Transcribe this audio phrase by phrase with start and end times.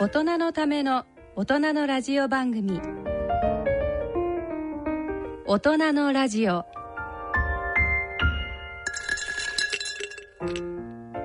[0.00, 1.04] 大人のための
[1.36, 2.80] 大人のラジオ番組。
[5.44, 6.64] 大人のラジオ。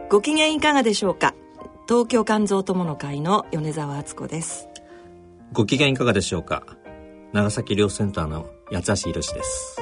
[0.09, 1.34] ご機嫌いかがでしょうか？
[1.88, 4.68] 東京肝臓友の会の米澤敦子です。
[5.54, 6.66] ご機嫌いかがでしょうか？
[7.32, 9.78] 長崎医療センターの八橋宏です。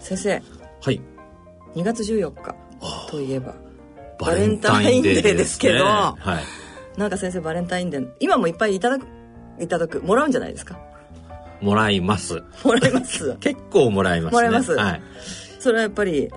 [0.00, 0.42] 先生。
[0.82, 1.00] はい。
[1.76, 2.56] 2月14日
[3.08, 3.54] といえば。
[4.18, 6.63] バレンタインデーですけど、はい、
[6.96, 9.06] なんか先生バレンタインデー今もいっぱいいただく
[9.60, 10.78] いただくもらうんじゃないですか？
[11.60, 12.42] もらいます。
[12.64, 13.36] もらいます？
[13.40, 15.02] 結構もらいます、ね、もらいます、はい、
[15.60, 16.30] それはやっぱり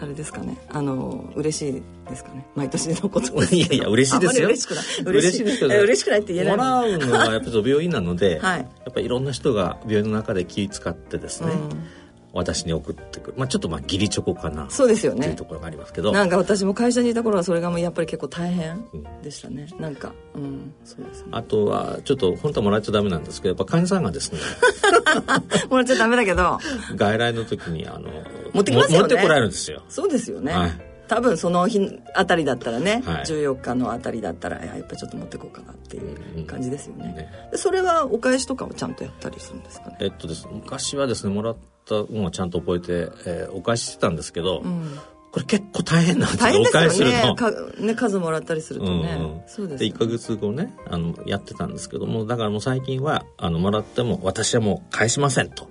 [0.00, 0.56] あれですかね？
[0.70, 2.46] あの嬉しいですかね？
[2.54, 3.32] 毎年のこと。
[3.54, 4.46] いやいや嬉しいですよ。
[4.48, 4.84] 嬉しくない。
[5.04, 5.44] 嬉しい。
[5.44, 6.56] ですけど嬉しくないって言えない。
[6.56, 11.58] もらうのはやっぱり病院なので、 はい、やっぱりいろんな人が病院の中で気使ってですね、うん
[12.38, 14.70] 私に送ってくる、まあ、ちょっとまあ義理チョコかな。
[14.70, 15.22] そうですよね。
[15.22, 16.12] というところがありますけど。
[16.12, 18.84] なんか私も会社にいた頃はそれがもうやっぱり結構大変
[19.22, 20.72] でしたね、うん、なんかうん。
[20.84, 24.38] そうです、ね、あとはちょっと本当はもらっちゃダメなんですけどやっぱ患者さんがですね。
[25.68, 26.58] もらっちゃダメだけど。
[26.94, 28.08] 外来の時にあの
[28.52, 28.98] 持ってきますよね。
[29.00, 29.82] 持ってこられるんですよ。
[29.88, 39.96] そうですよね、はい多分その日あたりだったらね、はい、14日のあたりだったらやっぱりちょっと持ってこうかなっていう感じですよね,うんね、それはお返しとかもちゃんとやったりするんですかね？
[40.00, 41.56] えっとです昔はですねもらっ
[41.86, 44.98] たのをちゃんと覚えて、えー、お返ししてたんですけど、うん、
[45.32, 47.22] これ結構大変なんです大変ですよね。
[47.26, 49.24] お返しするとかね数もらったりするとね、うん。
[49.24, 55.68] うん、そうです、ね、で1か月後ねあのやってたんですけどもだからもう最近はあのもらっても私はもう返しませんと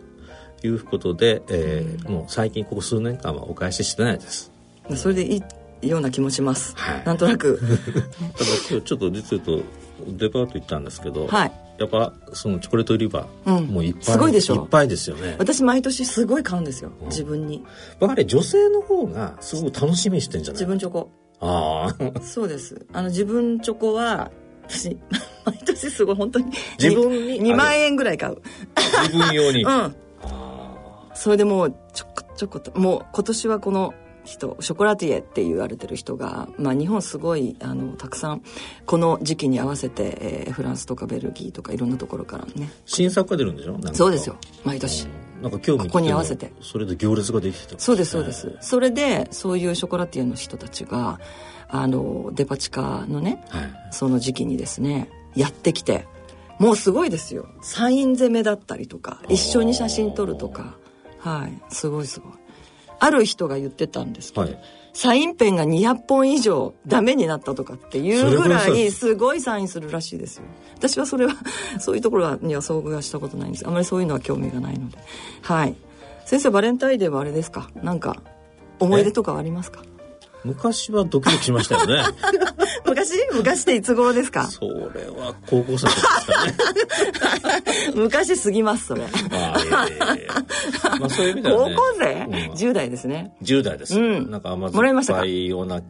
[0.64, 4.52] いうことで、えー、もう最近ここ数年間はお返ししてないです
[4.96, 5.44] それでい
[5.82, 7.60] いような気もします、はい、なんとなく。
[7.60, 7.72] ただ
[8.70, 9.66] 今日ちょっと実は言うと
[10.08, 14.56] デパート行ったんですけど、はい、やっぱそのチョコレート売り場、うん、もういっぱいすごいでしょ。
[14.56, 15.36] いっぱいですよね。
[15.40, 17.64] 私毎年すごい買うんですよ、自分に。
[18.00, 20.62] やはり女性の方がすごく楽しみにしてんじゃない？
[20.62, 21.12] 自分チョコ。
[21.40, 22.22] ああ。
[22.22, 22.86] そうです。
[22.94, 24.32] あの自分チョコは
[24.68, 24.98] 私
[25.46, 26.46] 毎年すごい本当に
[26.82, 28.42] 自分に？2万円ぐらい買う。
[29.04, 29.64] 自分用に。
[29.66, 29.96] うん。
[31.14, 33.94] それでもうちょこちょこともう今年はこの
[34.28, 38.44] 人ショコラティエって言われてる人が、まあ、日本すごいあのたくさん
[38.86, 42.70] この時期に合わせて、えー、フランスとかベルギーとかいろんなところからね。
[42.86, 43.80] 新作が出るんでしょ？
[43.94, 44.36] そうですよ。
[44.64, 45.08] 毎年。
[45.42, 46.52] なんか今日ここに合わせて。
[46.62, 48.58] それで行列ができてた、そうですそうです。
[48.60, 51.20] それでそういうショコラティエの人たちが
[51.70, 56.08] あのデパ地下のね、はい、その時期にですねやってきて
[56.60, 57.48] もうすごいですよ。
[57.62, 60.76] サイン攻めだったりとか一緒に写真撮るとか。
[61.20, 61.74] はい。
[61.74, 62.34] すごいすごい
[63.00, 64.60] ある人が言ってたんですけど、はい、
[64.94, 70.44] サインペンが200本以上ダメになったとかっていうぐらいすごいサインするらしいですよ。
[70.76, 71.34] 私はそれは
[71.80, 73.68] そういうところには遭遇はしたことないんです。
[73.68, 74.98] あまりそういうのは興味がないので。
[75.42, 75.76] はい。
[76.26, 77.70] 先生バレンタインデーはあれですか？
[77.82, 78.18] なんか
[78.80, 79.82] 思い出とかありますか？
[80.48, 82.04] 昔はドキドキしましたよね。
[82.86, 83.14] 昔？
[83.34, 84.48] 昔っていつ頃ですか？
[84.48, 86.54] それは高校生ですかね。
[87.96, 89.02] 昔すぎますそれ。
[89.02, 89.08] ま
[91.06, 93.34] あ そういう意味では、ね、高校生、うん、10代ですね。
[93.44, 95.82] 10代です、うん、なんか甘酸っぱいような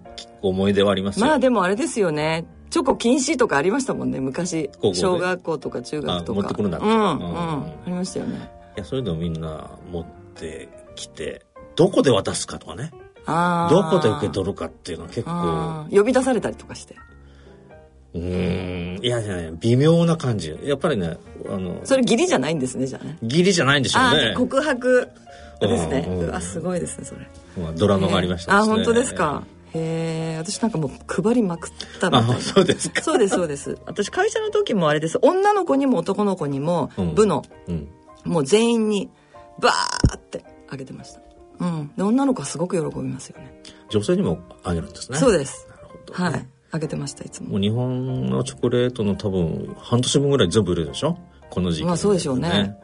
[0.41, 2.45] 思い出はありますまあでもあれですよね。
[2.69, 4.19] チョコ禁止とかありましたもんね。
[4.19, 6.41] 昔小学校とか中学とか。
[6.41, 6.79] 持ってくるんだ。
[6.79, 8.49] うん、うん、ありましたよね。
[8.75, 11.45] いやそれでもみんな持ってきて
[11.75, 12.91] どこで渡すかとかね。
[12.93, 15.85] あどこで受け取るかっていうのは結構。
[15.91, 16.95] 呼び出されたりとかして。
[18.13, 18.99] うん。
[19.01, 20.57] いやいやいや微妙な感じ。
[20.63, 21.17] やっぱりね
[21.49, 23.17] あのそれ義理じゃないんですねじゃあね。
[23.21, 24.33] 義理じゃないんでしょうね。
[24.35, 25.11] 告白
[25.59, 26.07] ですね。
[26.07, 27.27] うわすごいですねそれ、
[27.61, 29.43] まあ、ドラマがありました、ね、あ本当ですか。
[29.73, 30.91] へえ私なんかもう
[31.23, 32.39] 配りまくったみたいな。
[32.39, 33.01] そうですか。
[33.01, 33.77] そうですそうです。
[33.85, 35.19] 私会社の時もあれです。
[35.21, 37.89] 女の子にも男の子にも、うん、部の、うん、
[38.23, 39.09] もう全員に
[39.59, 41.19] バーってあげてました
[41.59, 41.91] うん。
[41.95, 43.61] で女の子はすごく喜びますよね。
[43.89, 45.17] 女性にもあげるんですね。
[45.17, 45.67] そうです。
[45.69, 46.47] なるほど、ね、はい。
[46.71, 47.51] あげてましたいつも。
[47.51, 51.17] もう日本のチョコレートの多分半年分ぐらい全部売れるでしょ？
[51.49, 52.77] この時期、まあそうでしょうね。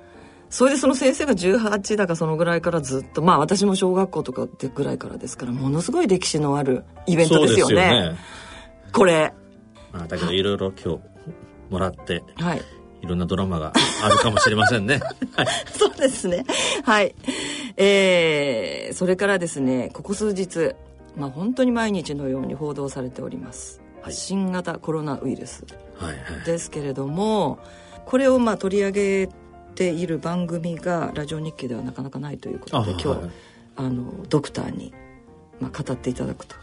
[0.50, 7.76] それでその先生が18だかそのぐらいからずっとまあ私も小学校とかってぐらいからですからものすごい歴史のあるイベントですよね。
[7.76, 8.18] よね。
[8.92, 9.34] これ、
[9.92, 11.02] まあ、だけどいろいろ今日
[11.72, 12.62] もらってはい。
[13.02, 15.02] いろんなドラマがあるかもしれませんね。
[15.36, 15.48] はい、
[15.78, 16.46] そうですね。
[16.86, 17.14] はい。
[17.78, 20.76] えー、それからですね、ここ数日、
[21.16, 23.82] まあ本当に毎日のように報道されております。
[24.02, 25.66] はい、新型コロナウイルス。
[25.96, 27.60] はいはい、ですけれども、
[28.06, 29.30] これをまあ取り上げ
[29.76, 33.20] ている番組がラジオ日記ではなかなかないということで今日、はい、
[33.78, 34.94] あのドクターに、
[35.60, 36.56] まあ、語っていただくと。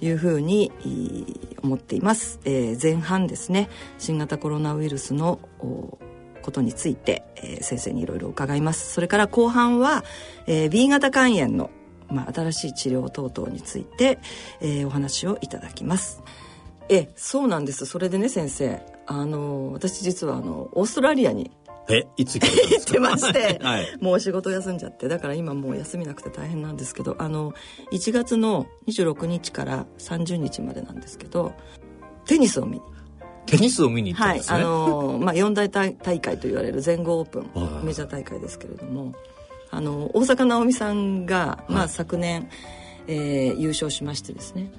[0.00, 0.70] いうふうに
[1.62, 5.38] 思っています、えー、前半ですね新型コロナウイルスの
[6.44, 8.92] ことについて、えー、先生にいろいろ伺います。
[8.92, 10.04] それから後半は、
[10.46, 11.70] えー、B 型肝炎の、
[12.08, 14.18] まあ、新しい治療等々について、
[14.60, 16.22] えー、お話をいただきます。
[16.90, 17.86] えそうなんです。
[17.86, 21.50] それでね先生あの私実はあのオーストラリアに
[21.88, 23.86] えいつ行ってまして、 はい。
[24.00, 27.54] もう仕事休んじゃってだから今もう休みなくて大変なんですけどあの
[27.90, 31.54] 1月の26日から30日までなんですけど
[32.26, 32.93] テニスを見に
[33.46, 37.86] テニスを見に行ったんはいですね、あのまあ四大大大会と言われる全豪オープンはい。
[37.86, 39.14] メジャー大会ですけれども
[39.70, 42.48] あの大坂なおみさんが、まあ、昨年、
[43.06, 44.70] えー優勝しましてですね。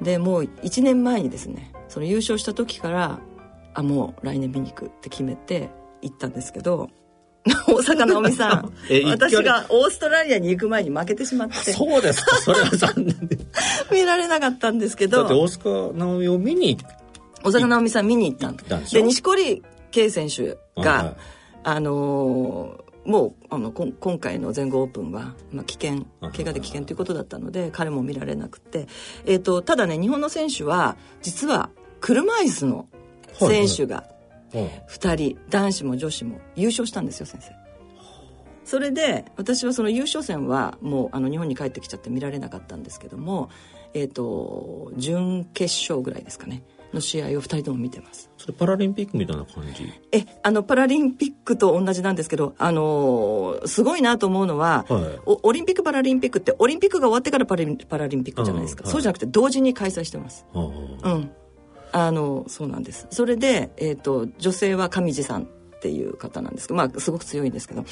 [0.00, 3.20] でもう1年前にですねその優勝した時から
[3.74, 5.70] あもう来年見に行くって決めて
[6.00, 6.90] 行ったんですけど
[7.66, 8.72] 大坂なおみさん
[9.06, 11.72] 私がオーストラリアに行く前に負けてしまって。
[11.72, 12.36] そうですか。
[12.36, 13.38] それは残念で
[13.90, 15.18] 見られなかったんですけど。
[15.18, 16.78] だって大須賀直美を見に
[17.44, 21.16] 大坂なおみさん見に行ったんでで錦織圭選手が、はい
[21.64, 28.86] あのーもうあのこん今回の全豪オープンは、まあ、危険怪我で危険ということだったので彼も見られなくて、
[29.26, 32.86] えー、とただね日本の選手は実は車椅子の
[33.32, 34.04] 選手が
[34.54, 37.62] うん2人男子も女子も優勝したんですよ先生。
[38.64, 43.50] それで私はその優勝戦はもうあの日本に帰ってきちゃって見られなかったんですけども、
[43.92, 46.62] えー、と準決勝ぐらいですかね
[46.92, 48.30] の試合を2人とも見てます。
[48.36, 49.92] それパラリンピックみたいな感じ？
[50.12, 55.20] えあのパラリンピックと同じなんですけど、あのーすごいなと思うのは、はい。
[55.26, 58.92] おオリンピック・パラリンピックってオリンピックが終わってからパラリンパラリンピックじゃないですか、うんはい。
[58.92, 60.46] そうじゃなくて同時に開催してます。
[60.54, 60.60] あ
[61.02, 61.12] あ。
[61.14, 61.30] うん、
[61.92, 63.06] あのそうなんです。
[63.10, 65.46] それで、えー、と女性は上地さんっ
[65.80, 67.84] ていう方なんですけどまあすごく強いんですけどっ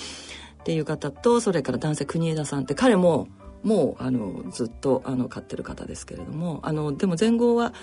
[0.64, 3.26] ていう方とそれから男性国枝さんって彼も
[3.64, 7.75] もうあのずっとあの勝ってる方ですけれどもあのでも全豪は、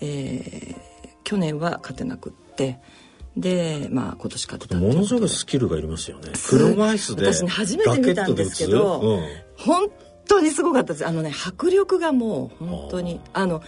[0.00, 0.94] えー
[1.24, 2.78] 去年は勝てなくって
[3.34, 6.32] でまあ今年勝てたものすごいスキルがいりますよね。
[6.46, 9.90] 車椅子で私ね初めて見たんですけどラケットで打つ本
[10.28, 11.06] 当にすごかったです。
[11.06, 13.62] あのね迫力がもう本当にあの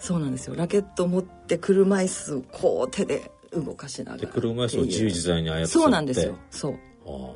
[0.00, 0.56] そうなんですよ。
[0.56, 5.66] ラケットを持って車椅子をこう手で動かしながら車椅子を自由自在に操って。
[5.68, 6.36] そうなんですよ。
[6.50, 6.72] そう。
[7.06, 7.30] あ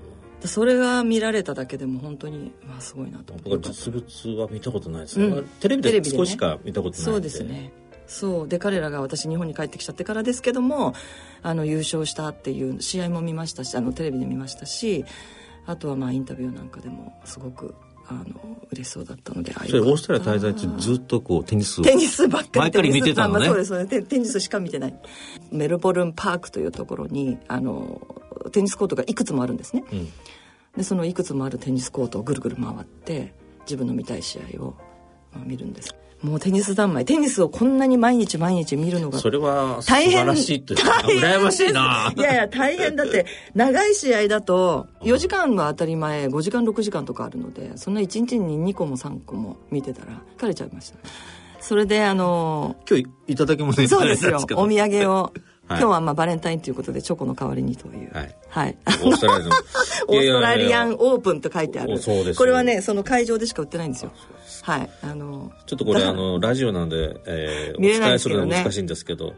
[0.44, 3.50] あそれが見られただけでも本当にわあすごいなと思って。
[3.50, 5.44] 僕は実物は見たことないですね、うん。
[5.60, 7.72] テレビで少しか見たことないんそうですね
[8.10, 8.48] そう。
[8.48, 10.94] で彼らが私日本に帰ってきちゃってからですけども
[11.42, 15.04] あの優勝したっていう試合も見ましたしあのテレビで見ましたし
[15.64, 17.74] あとはまあインタビューなんかでもすごく
[18.08, 23.46] あの嬉しそうだったのであそれオーストラリア滞在中ずっとこうテニスをテニスばっかり見てたのね。
[23.46, 23.86] そうです。
[23.86, 24.94] テテニスしか見てない。
[25.52, 28.00] メルボルンパークというところにあの
[28.50, 29.84] テニスコートがいくつもあるんですね。
[29.92, 30.08] うん。
[30.76, 34.74] でそのいくつもあるテニスコートをぐるぐる回って自分の見たい試合を、
[35.32, 37.04] まあ、見るんですもうテニス三昧。
[37.06, 40.26] テニスをこんなに毎日毎日見るのがそれは素大変。
[40.26, 41.38] 晴らしいというか大変。
[41.38, 42.12] 羨ましいな。
[42.14, 43.24] いやいや大変だって。
[43.54, 50.98] 長い試合だと4時間は当たり前5時間6時間とかあるのでそんな1日に2個も3個も見てたら疲れちゃいました。
[51.60, 54.38] それであの今日いただき物いただいそうですよ。
[54.56, 55.32] お土産を、
[55.66, 55.78] はい。
[55.78, 58.12] 今日はまあバレンタインということでチョコの代わりにという。
[58.12, 58.36] はい。
[58.48, 59.50] はい、オーストラリアの
[60.08, 61.94] オーストラリアンオープンと書いてある。
[61.94, 62.34] おそうですよ。
[62.34, 64.10] これはねその会場でしか売ってないんですよ
[64.62, 64.90] はい。
[65.02, 69.34] あのちょっとこれあのラジオなんで、えー、お見れない伝えですけどねするのは難しいんですけど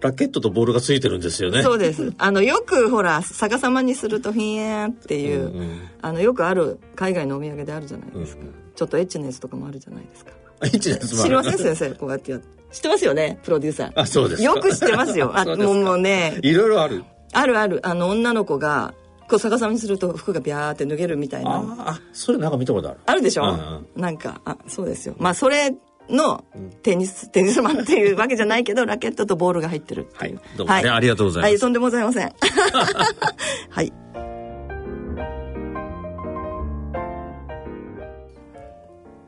[0.00, 1.62] ラケットとボールがついてるんですよね。
[1.62, 2.12] そうです。
[2.18, 5.88] あのよくほら逆さまにするとひえーんっていう、うんうん。
[6.02, 10.32] あのよくある海外のお土産であるじゃないですか、うんちょっとエッチなやつとかもあるじゃないですか。
[10.60, 11.94] あ一です知りません先生。
[11.94, 12.46] こうやってやって。
[12.72, 13.92] 知ってますよねプロデューサー。
[13.94, 14.54] あそうですか。
[14.54, 15.32] よく知ってますよ。
[15.34, 16.38] あもうね。
[16.42, 17.04] いろいろある。
[17.32, 17.80] あるある。
[17.86, 18.92] あの女の子が
[19.28, 21.56] こう逆さまにすると服がビャーって脱げるみたいな。
[21.56, 23.00] あーあそれなんか見たことある。
[23.06, 25.14] あるでしょ、うんなんかあそうですよ。
[25.18, 25.74] まあそれ
[26.08, 26.44] の
[26.82, 31.50] テニス テニスマンっていうわけじゃないけどラケットとボールが入ってるってはいいうどうもねありがとうございます。
[31.50, 32.32] はいとんでもございません。
[33.70, 33.92] はい。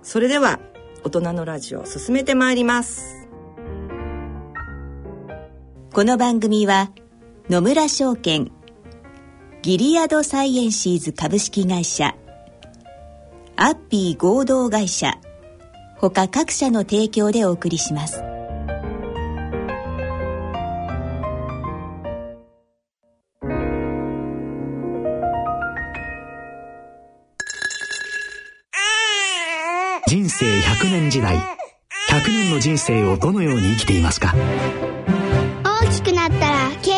[0.02, 0.58] それでは
[1.04, 3.28] 大人のラジオ進めてまいります。
[5.92, 6.90] この番組は
[7.50, 8.52] 野村証券
[9.60, 12.14] ギリアドサイエンシーズ株式会社。
[13.56, 15.18] アッピー合同会社。
[15.98, 18.22] 他各社の提供でお送りします。
[30.06, 31.36] 人生100年時代。
[31.36, 34.34] 100年の人生をどのように生きていますか？
[35.64, 36.97] 大きくなったらケ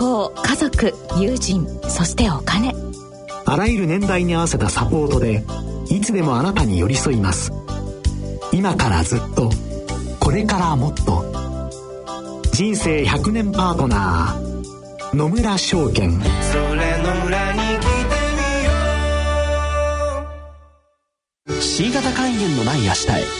[0.00, 2.74] 康家族友人そしてお金。
[3.44, 5.44] あらゆる年代に合わせたサポートで
[5.90, 7.52] いつでもあなたに寄り添います。
[8.50, 9.50] 今からずっと
[10.18, 11.22] これからもっと。
[12.52, 16.12] 人生100年パートナー野村証券。
[16.12, 17.88] それの裏に来て
[21.46, 21.60] みよう。
[21.60, 23.39] C 型肝炎のない明日へ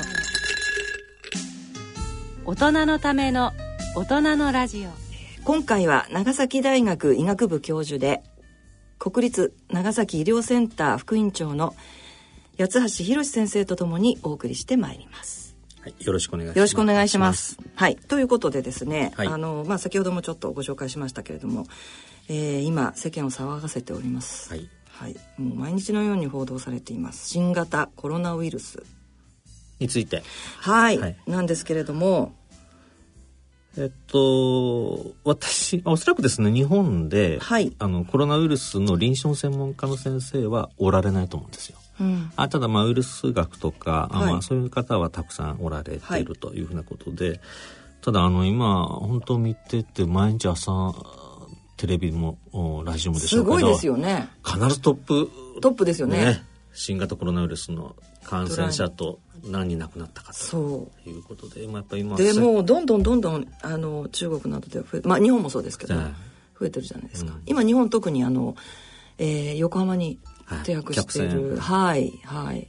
[2.51, 3.53] 大人のための
[3.95, 4.89] 大人のラジオ。
[5.45, 8.21] 今回は長崎大学医学部教授で
[8.99, 11.73] 国立長崎医療センター副院長の
[12.59, 15.55] 八橋博先生とともにお送りしてまいります。
[15.79, 16.57] はい、よろしくお願いします。
[16.57, 17.57] よろしくお願いします。
[17.73, 21.67] はい、ということでですね、はい、あのまあ先ほどもちょっとご紹介しましたけれども、
[22.27, 24.49] えー、今世間を騒がせております。
[24.49, 27.29] はい、はい、もう毎日のように報道されています。
[27.29, 28.83] 新型コロナウイルス。
[29.79, 30.21] について、
[30.59, 32.35] はい、はい、なんですけれども、
[33.77, 41.77] えっと、私、おそらくですね、日本で、はい、あの、コロナウイルスの臨床専門家の先生はおられないと思うんですよ。
[42.01, 47.39] うん、あただ、まあ、ウイルス学とか、はい、まあ、そういう方はたくさんおられているというふうなことで、はい、
[48.01, 50.93] ただ、あの、今、本当見てて、毎日朝、
[51.77, 52.37] テレビも、
[52.85, 54.29] ラジオもでしょうけど、すごいですよね。
[54.45, 55.29] 必ずトップ、
[55.61, 56.17] トップですよね。
[56.17, 60.91] ね新型コロナウイルスの感染者と何人亡くなったかと。
[61.05, 68.55] いうことで、まあ、やっぱ今でもうどんどんどんどんあの中国などでは増えまあ日本もそうですけど、増えてるじゃないですか、うん、今日本特にあの、
[69.17, 70.19] えー、横浜に
[70.63, 72.67] 停泊しているはいはい。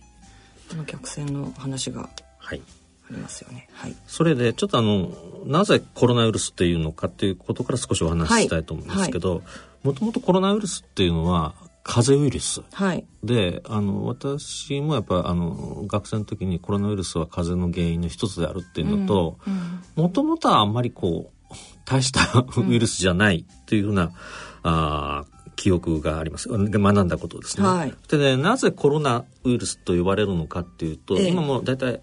[0.70, 2.62] この客船の話がはい。
[3.10, 5.10] ありますよね、はい、それでちょっとあの
[5.44, 9.42] なぜコロナウイルスっていうのかっていうことから少しお話ししたいと思うんですけど
[9.82, 19.38] もともとコロナウイルスっていうのは風邪ウイルス、はい、であの私もやっぱあの学生の時にコロナウイルスは風邪の原因の一つであるっていうのと
[19.96, 22.20] もともとはあんまりこう大した
[22.60, 24.10] ウイルスじゃないっていうふうな、うん、
[24.62, 25.24] あ
[25.56, 26.48] 記憶があります。
[26.48, 27.66] 学んだことですね。
[27.66, 32.00] はい、でねなぜコロナウイルスと呼ばれるのかっていうと、ええ、今も大体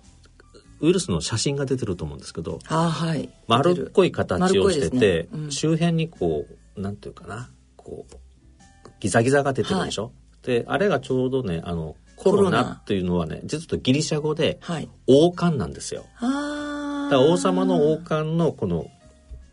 [0.81, 5.29] ウイルスの写真が出てると思うんですけど、はい、丸っこい形をしてて、ね。
[5.33, 6.45] うん、周辺にこ
[6.77, 8.15] うなんていうかなこう
[8.99, 10.09] ギザギザが出てるでしょ、は
[10.43, 14.59] い、であれがちょうどねあのコロナっていうのはね実はギリシャ語で
[15.07, 16.05] 王冠なんですよ。
[16.15, 18.87] はい、だから王様の王冠のこの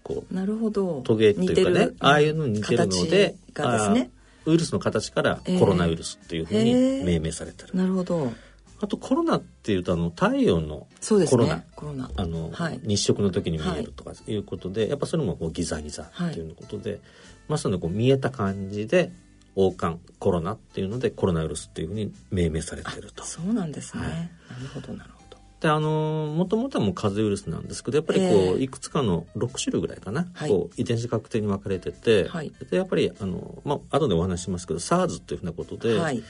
[0.02, 1.00] こうなるほど。
[1.02, 3.36] トゲっていうかねああいうのに似てるのでで
[3.78, 4.10] すね。
[4.46, 6.72] ウイルスの形からコロナウイルスっていうふうに
[7.04, 7.70] 命名されてる。
[7.74, 8.32] えー、なるほど。
[8.80, 10.86] あとコロナっていうとあの太陽の
[11.28, 12.10] コロナ、ね、コロナ。
[12.16, 17.00] あの、はい、日食の時に見えるとかいうことで、はい、やっぱそれもこうギザギザっていうことで、はい、
[17.48, 19.12] まさにこう見えた感じで
[19.56, 23.24] 王冠コロナっていうのでコロナウイルスっていうふうに命名されてると。
[23.24, 24.18] そうなんですね、はい、な
[24.60, 25.38] るほどなるほど。
[25.60, 36.22] であのもともとはもう風邪ウイルスなんですけどやっぱりこう、えー、いくつかの6種類ぐらいかな、はい、こう遺伝子学的に分かれてて、はい、でやっぱりあの、まあ後でお話ししますけど SARS っていうふうなことで、はい、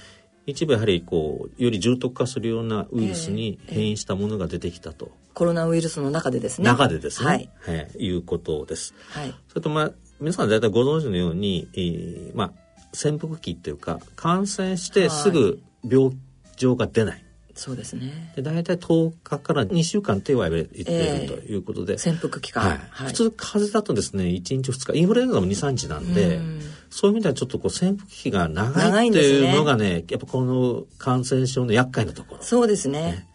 [0.47, 6.65] 一部やはりこうより重篤化するようなウイルスに変異したものが出てきたと、えーえー、コロナウイルスの中でですね。
[6.65, 7.51] 中でですね、はい。
[7.67, 12.53] えー、いうことです、はい、それとまあ皆さん大体ご存知のように、えー、まあ
[12.93, 16.13] 潜伏期っていうか感染してすぐ病
[16.57, 17.23] 状が出ない。
[17.57, 18.33] そうですね。
[18.37, 22.79] で大体10日から2週間って言われているということで、えー、潜伏期間、はい。
[22.91, 24.99] はい、普通風邪だとですね1日2日。
[24.99, 26.61] インフルエンザも23日なんで、ん。
[26.91, 32.43] そういう意味ではちょっとこう潜伏期が長いっていうのがね、ね、やっぱこの感染症の厄介なところ。
[32.43, 33.01] そうですね。
[33.01, 33.29] ね。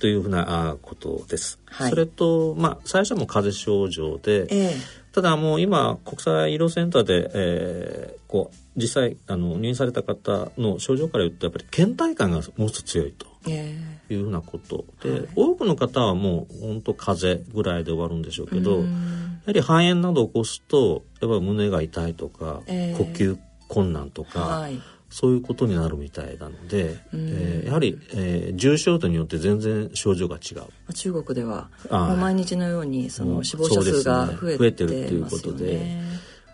[0.00, 1.58] というふうなことです。
[1.64, 13.26] はい、それと、まあ、最初はもう風邪症状で、えーただもう今国際医療センターで、えー、こう実際あの入院された方の症状から言うとやっぱり倦怠感がもうちょっと強いと。
[13.48, 24.80] いうふうなことで、はい、多くの方はもう本当風邪ぐらいで終わるんでしょうけどやはり肺炎などを起こすとやっぱり胸が痛いとか、えー、呼吸困難とか、はい、
[25.16, 30.92] そういうことになるみたいなので、えー、やはり、えー、重症度によって全然症状が違う。
[30.92, 36.02] 中国では毎日のようにその死亡者数が増えて,、ね、増えてるっていうことで、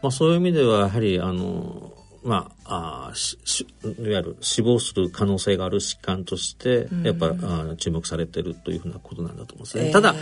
[0.00, 1.92] まあ、そういう意味ではやはりあの
[2.23, 9.87] まあ、あししいわゆる死亡する可能性がある疾患としてやっぱ、あ注目されてるというふうなことなんだと思うんですね。
[9.87, 10.14] えー、ただ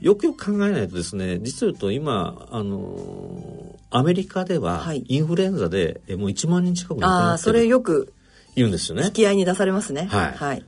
[0.00, 8.12] よくよく考えないとですね実は言うと今あのアメリカではインフルエンザでもう1万人近く亡くなってる、あそれよく
[8.54, 9.04] 言うんですよね。
[9.06, 10.08] 引き合いに出されますね。
[10.10, 10.32] はい。
[10.32, 10.64] はい、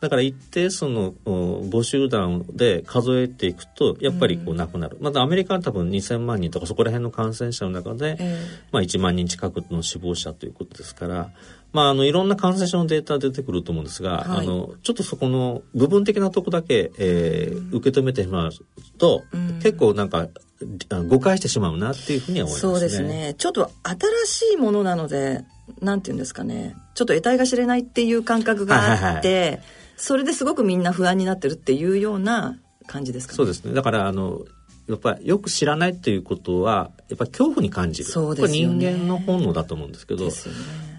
[0.00, 8.38] だから一定その募集団で数えていくとやっぱりこうなくなる、うん、またアメリカは多分2,000万人とかそこら辺の感染者の中で、えー、
[8.70, 11.30] まあ、1万人近くの死亡者ということですから、
[11.72, 18.50] まあ、あのいろんな感染症のデータ出てくると思うんですが、はい、あのちょっとそこの部分的なとこだけ、えー、受け止めてしまう
[18.98, 20.28] と、うん、結構なんか
[21.08, 22.72] 誤解してしまうなっていうふうには思いますね。
[22.72, 23.34] そうですね。
[23.36, 25.44] ちょっと新しいものなので
[25.80, 26.76] なんていうんですかね。
[26.94, 29.60] ちょっと得体が知れないっていう感覚があって、はいはいはい、
[29.96, 33.36] それですごくみんな不安になってるっていうような感じですかね。
[33.36, 33.74] そうですね。
[33.74, 34.44] だからあの
[34.88, 38.10] やっぱりよく知らないっていうことはやっぱ恐怖に感じる。
[38.10, 40.30] そうです、ね、人間の本能だと思うんですけど、ね、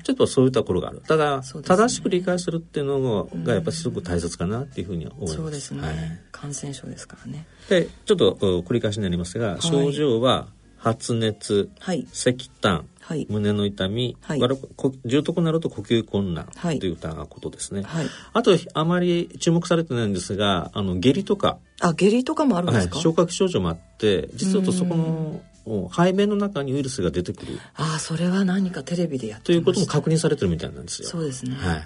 [0.06, 1.02] ちょっとそういうところがある。
[1.08, 5.36] ただ、ね、正しく理解するっていうのがやっぱりすごく大切かなっていうふうに思います。
[5.36, 5.96] そうですね、はい、
[6.32, 7.48] 感染症ですからね。
[7.70, 10.46] でちょっと繰り返しになりますが、はい、症状は
[10.78, 16.48] 発熱、はい、咳痰はい、胸の痛み、はい、重篤になると呼吸困難
[16.80, 21.60] といったことですね、はい、あとあまり注目されてないんですがあの下痢とか。
[21.82, 27.60] あ下痢とかもあるんですか、消化器症状もあって実はとそこの肺面の中にウイルスが出てくる。
[27.76, 31.10] ああそれは何かテレビでやってということも確認されてるみたいなんですよ。
[31.10, 31.56] そうですね。
[31.56, 31.78] はい。
[31.78, 31.82] っ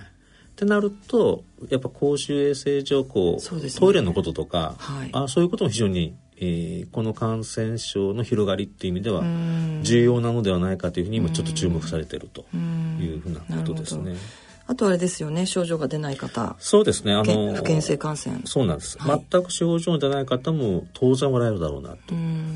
[0.55, 9.23] てなるとやっぱ公衆衛生上こう、ね、トイレのこととか、はい、あそういうことも非常にえー、この感染症の広がりっていう意味では
[9.83, 14.15] 重要なのではないかというふうに今ちょっと注目されているというふうなことですね。
[14.69, 16.55] あとあれですよね症状が出ない方。
[16.59, 18.41] そうですねあの不検性感染。
[18.45, 22.13] そうなんです、はい、全く症状出ない方も当然おられるだろうなと。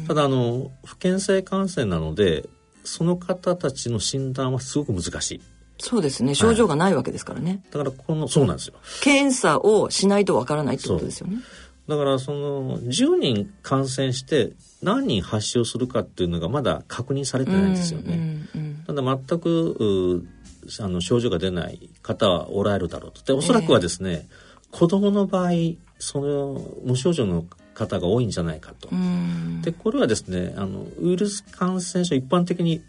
[0.08, 2.48] ただあの不検性感染なので
[2.84, 5.41] その方たちの診断はすごく難しい。
[5.79, 8.75] そうですね症状がないわけですからね、はい、だからこのそうなんですよ。
[9.01, 11.38] 検査をしないとわからないってことですよね。
[11.88, 14.51] だからその10人感染して
[14.84, 18.47] 何人発症するかっていうのがまだ確認されてないんですよね。
[18.54, 20.28] うんうんうん、ただ全く
[20.80, 23.23] あの症状が出ない方はおられるだろうと。
[23.23, 25.51] でおそらくはですね、えー、子供の場合
[25.97, 28.89] その無症状の方が多いんじゃないかと。
[29.61, 32.83] でこれはですねあのウイルス感染症一般的に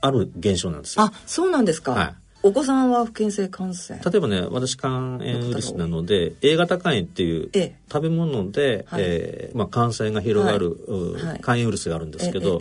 [0.00, 1.04] ある現象なんですよ。
[1.04, 1.92] あそうなんですか。
[1.92, 2.14] はい
[2.46, 7.50] お子さんは不検性感染例えばね私肝炎ウイルスなので A 型肝炎っていう
[7.90, 10.76] 食べ物で、はい、えー、まあ、感染が広がる、
[11.14, 12.60] はい、肝炎ウイルスがあるんですけど、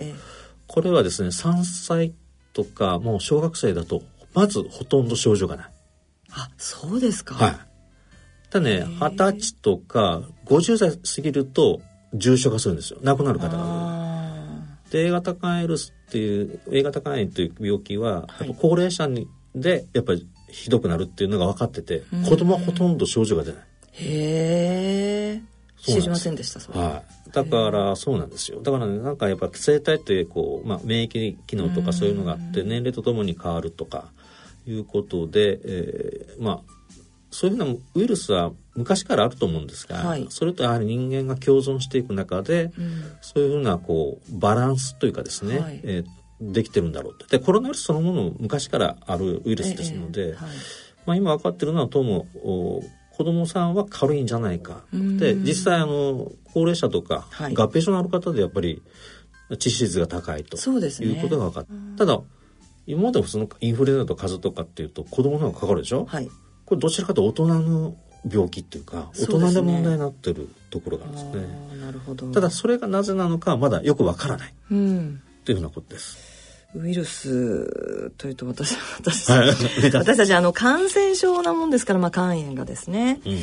[0.68, 2.14] これはですね3歳
[2.54, 4.02] とかもう小学生だと
[4.34, 5.73] まずほとんど症状がない。
[6.36, 7.36] あそうですか。
[7.36, 7.56] はい。
[8.50, 11.82] ただね二十歳とか50歳過ぎると
[12.14, 14.04] 重症化するんですよ亡くなる方が
[14.92, 23.62] で A 型肝炎ウイルスっていう A 型肝炎という病気は、やっぱ高齢者にでやっぱりひどくなるっていうのが分かってて子供はほとんど症状が出ない。
[23.94, 25.42] へえ。
[25.82, 27.32] 知りませんでしたそはい。
[27.32, 28.62] だからそうなんですよ。
[28.62, 34.12] だからねなんかやっぱ生体ってこうまあ免疫機能とかそういうのがあって年齢とともに変わるとか
[34.66, 36.74] いうことで、えー、まあ
[37.32, 46.06] そういうふうなウイルスは昔からあると思うんですが、はい、それとやはり人間が共存していく中で、うん、そういうふうなこうバランスというかですね、はい、えー
[46.52, 47.26] できてるんだろうと。
[47.28, 50.38] で、コロナウイルスそのもの昔からあるウイルスですので、ええはい、
[51.06, 52.28] まあ今分かってるのはどうも、
[53.16, 54.84] 子供さんは軽いんじゃないか。
[54.92, 58.82] で、実際あの、高齢者とか、はい、合併症のある方でやっぱり
[59.52, 61.74] 致死率が高いということが分かった。
[61.74, 62.20] ね、ただ、
[62.86, 66.30] 今まで普通のインフルエンザと風邪とかっていうと子供の方がかかるでしょ、はい、
[66.66, 67.96] これどちらかというと大人の
[68.30, 71.78] 病気っていうか大人で問題になってるところがあるんですね。
[71.86, 72.32] なるほど。
[72.32, 76.34] ただそれがなぜなのかはまだよくわからない、うん、というふうなことです。
[76.76, 79.30] ウイルスというと私私
[79.94, 83.38] 私たちあの感染症なもんですから、まあ、肝炎がですね、うん、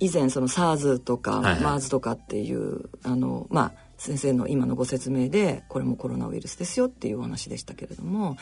[0.00, 8.36] 以前その SARS とか MERS とかっていう、あのまあ先生の今のご説明でこれもコロナウイルスですよっていうお話でしたけれども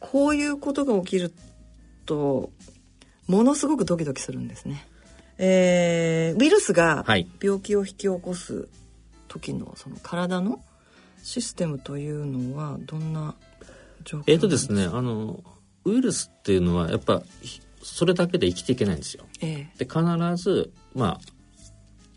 [0.00, 1.32] こういうことが起きる
[2.06, 2.50] と
[3.28, 4.86] ものすごくドキドキするんですね。
[5.38, 7.04] えー、ウイルスが
[7.40, 8.68] 病気を引き起こす
[9.28, 10.60] 時のその体の
[11.22, 13.36] システムというのはどんな
[14.26, 15.40] えっ、ー、とですねあの
[15.84, 17.22] ウイルスっていうのはやっぱ
[17.82, 19.24] それだけで生きていけないんですよ。
[19.40, 21.20] えー、で必ずまあ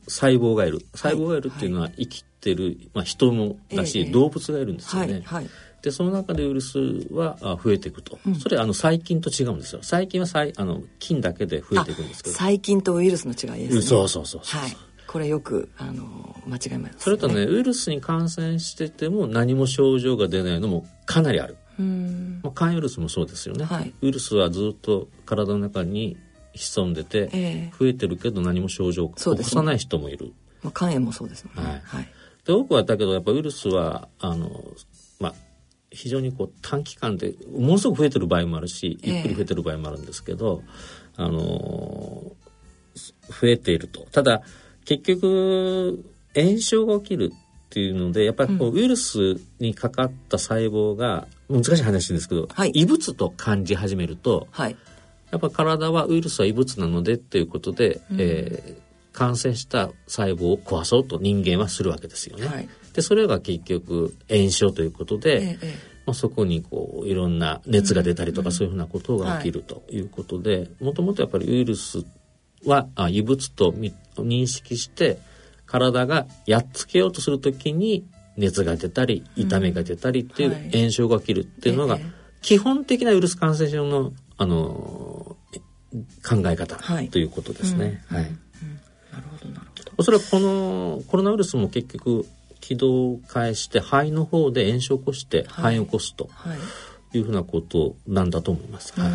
[0.07, 5.13] 細胞がいる細胞がいるっていうのは生きてる、はい、まあ、人もだし、えー、動物がいるんですよね。
[5.13, 5.49] はいはい、
[5.81, 6.79] でその中でウイルス
[7.11, 9.79] は増えていくと、うん、それあの細菌と違うんですよ。
[9.81, 12.35] 細菌は細あの菌だけで増えていくんですけど。
[12.35, 13.81] 細菌とウイルスの違いですね。
[13.81, 14.77] そうそうそうはい。
[15.07, 21.57] これよくあの間違います、ね、それとねウイルスに感染してても何も症状が出ないのもかなりある。
[22.43, 26.17] まあ、肝ウイルスもそうですよね、はい、ウイルスはずっと体の中に
[26.53, 32.09] 潜んでて、えー、増えてるけど何も症状を起こさない人もいる、ね、まあ、肝炎もそうですね、はい、はい、
[32.49, 34.49] で多くはだけどやっぱウイルスはあの
[35.19, 35.33] まあ
[35.91, 40.63] 非常にこう短期間でものすごく増えてる場合もあるしゆっくり増えてる場合もあるんですけど、
[41.19, 42.33] えー、あの増
[43.43, 44.07] えていると。
[44.11, 44.41] ただ
[44.83, 54.75] 結局炎症が起きるっていうのでやっぱりこう、ウイルスにかかった細胞が難しい話ですけど、はい、異物と感じ始めると、はい、
[55.29, 58.88] やっぱ体はウイルスは異物なのでっていうことで、うん、えー、
[59.19, 62.47] 感染した細胞を壊そうと人間はするわけですよね。
[62.47, 65.73] はい、でそれが結局炎症ということで、ええ、
[66.05, 72.05] まあ、そこにこういろんな熱が出たりとか、そういうふうなことが起きるということでもともとやっぱりウイルス
[72.65, 73.73] はあ異物と
[74.15, 75.19] 認識して
[75.65, 81.99] 体がやっつけようとするときに熱が出たり痛みが出たりっていう炎症が起きるっていうのが
[82.41, 85.35] 基本的なウイルス感染症のあの
[86.23, 86.77] 考え方
[87.09, 88.01] ということですね。
[88.07, 88.23] はい。
[88.23, 88.29] な
[89.19, 89.91] るほどなるほど。
[89.97, 92.25] おそらくこのコロナウイルスも結局
[92.59, 96.29] 軌道を変えして肺の方で炎症を起こして肺を起こすと
[97.13, 98.99] いうふうなことなんだと思います。
[98.99, 99.11] はい。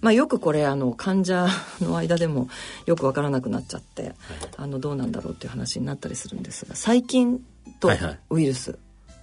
[0.00, 1.46] まあ、よくこれあの患者
[1.80, 2.48] の間でも
[2.86, 4.14] よく分からなくなっちゃって、はい、
[4.56, 7.40] あのどうなんだろうっていう話になったりするんですが細菌
[7.78, 7.88] と
[8.30, 8.76] ウイルス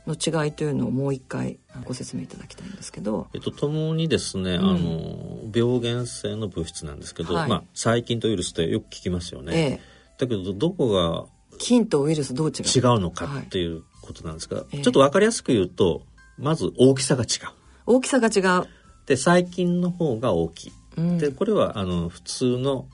[0.07, 3.27] の違いというのをもう一回ご説明いただきたいんですけど。
[3.33, 9.53] えっと、ともにですね、うん、あの病原性の物質なんですけど、はい、まあ、細菌とウイルスってよく聞きますよね。
[9.55, 9.81] ええ、
[10.17, 11.25] だけどどこが
[11.57, 16.03] 菌とウイルスどう違う違うのかっていうことなんですが、はい、ちょっと分かりやすく言うと
[16.37, 17.29] まず大きさが違う。
[17.85, 18.67] 大きさが違う。
[19.05, 20.71] で細菌の方が大きい。
[20.97, 22.87] うん、でこれはあの普通の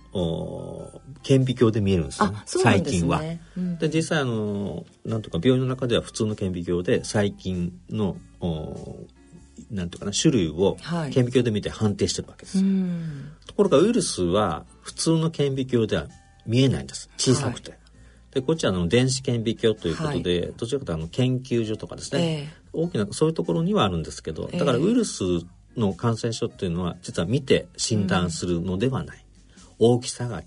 [1.23, 3.21] 顕微鏡で見えるんですよ、ね、細菌は。
[3.57, 8.17] うん、で実際あのなんとか病院の中では普通の顕微鏡で細菌の
[9.71, 10.77] なんとかな種類を
[11.11, 12.57] 顕微鏡で見て判定してるわけです。
[12.57, 16.07] はい、ところがウイルスは普通の顕微鏡では
[16.45, 17.09] 見えないんです。
[17.17, 17.71] 小さくて。
[17.71, 17.79] はい。
[18.35, 25.23] でこっちはあの電子顕微鏡ということで、はい、どちらかというとあの研究所とかですね、えー、大きなそういうところにはあるんですけどだからウイルス
[25.77, 29.25] の感染症っていうのは実は見て診断するのではない、
[29.79, 30.45] うん、大きさが違う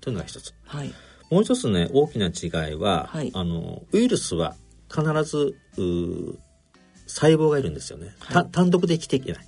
[0.00, 0.92] というのが一つ、はい、
[1.30, 4.56] もう一つね大きな違いは、はい、あのウイルスは
[4.88, 5.56] 必ず
[7.06, 9.46] 細胞がいるんですよね、はい、単独で生きていけない。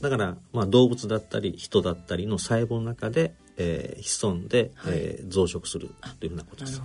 [0.00, 6.82] だから、まあ、動物だったり人だったりの細胞の中で、えー、潜んで、はい、えー、増殖するというふうなことです。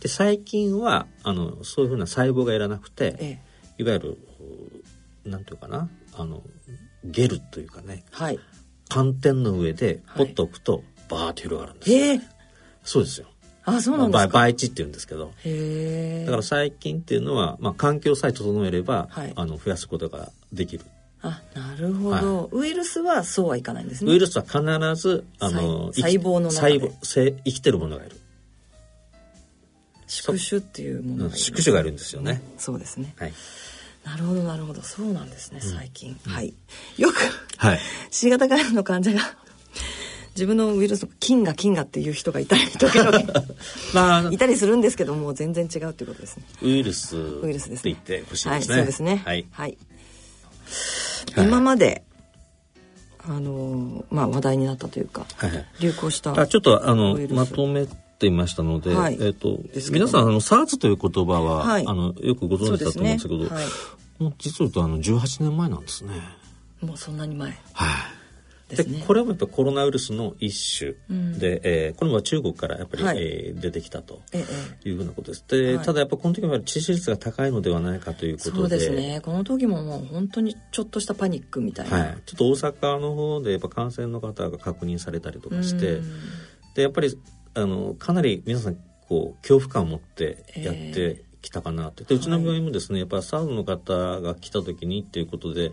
[0.00, 3.40] で細菌はあのそういうふうな細胞がいらなくて、え
[3.78, 4.18] え、いわゆる
[5.24, 6.42] なんていうかなあの
[7.04, 8.38] ゲルというかね、はい、
[8.88, 12.20] 寒天の上でポッと置くとバーッと広がるんですよ、
[12.82, 13.26] そうですよ。
[13.66, 14.28] あそうなんですか？
[14.28, 15.26] 培地って言うんですけど。
[15.26, 20.84] だから細菌っていうのは、まあ、環境さえ整えれば、はい、あの増やすことができる。
[21.22, 24.12] あなるほど、はい、ウイルスはそうはいかないんですね。
[24.12, 24.60] ウイルスは必
[25.00, 26.80] ずあの細胞の中で。
[27.02, 28.20] 細胞生きてるものがいる。
[30.06, 32.42] 宿主っていうものがいる宿主がいるんですよね。
[32.58, 33.14] そうですね。
[33.16, 33.32] はい
[34.04, 34.82] なるほどなるほど。
[34.82, 36.54] そうなんですね最近、うん、はい。
[36.98, 37.16] よく、
[37.56, 39.20] はい、C 型肝炎の患者が
[40.34, 43.10] 自分のウイルス菌が菌がっていう人がいたり時々
[43.94, 46.44] まあいたりするんですけども全然違うということですね。
[46.62, 49.22] ウイルスウイルスです、ね、って言ってほしいですね、はい、そうですね。
[49.24, 49.78] はい、はい、
[51.36, 52.02] 今まで
[53.26, 57.86] あのまあ話題になったというか、はい、流行したあちょっとあのまとめ
[58.24, 59.60] ていましたので、はい、えっ、ー、と
[59.92, 66.12] 皆さんあの SARS という言葉は、はい、あのよくご存知だと思うんですけど、ねはい、もう実は言うとあの18年前なんですね。
[66.80, 67.50] もうそんなに前。
[67.50, 67.54] はい。
[68.74, 70.92] で、ね、これもやっぱコロナウイルスの一種
[71.38, 74.22] で、うん、えー、これも中国からやっぱり、はい、えー、出てきたと
[74.84, 75.44] いうふうなことです。
[75.46, 78.56] で、はい、ただやっぱこの時は致死率が高いのではないかということで。
[78.56, 79.20] そうですね。
[79.22, 81.98] この時ももう本当にちょっとしたパニックみたいな。
[81.98, 82.16] はい。
[82.24, 86.00] ちょっと大阪の方でやっぱ感染の方が確認されたりとかして、
[86.74, 87.16] で、やっぱり
[87.54, 88.76] あのかなり皆さん
[89.08, 95.72] こう恐怖感を持ってやってきたかなって、でうちの病院もですねやっぱサウの方が来た時にっていうことで、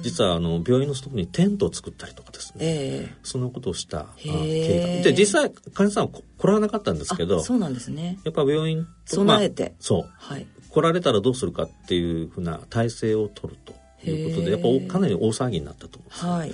[0.00, 8.18] 実はあの病院の外にテントを作ったりとかですね、えー、そのことをした経過で実際患者さんは来られなかったんですけどそうなんですね。
[8.24, 16.52] やっぱ病院備えて、まあ、そう、はい、来られたらどうするかっていうふうな体制を取るということでやっぱかなり大騒ぎになったと思います、はい、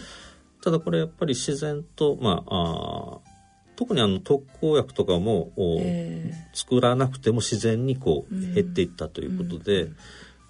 [0.62, 3.27] ただこれやっぱり自然とまああ
[3.78, 9.96] 特にあの特効薬とかも、えー、作らなくても自然にこう減っていったということで、うん、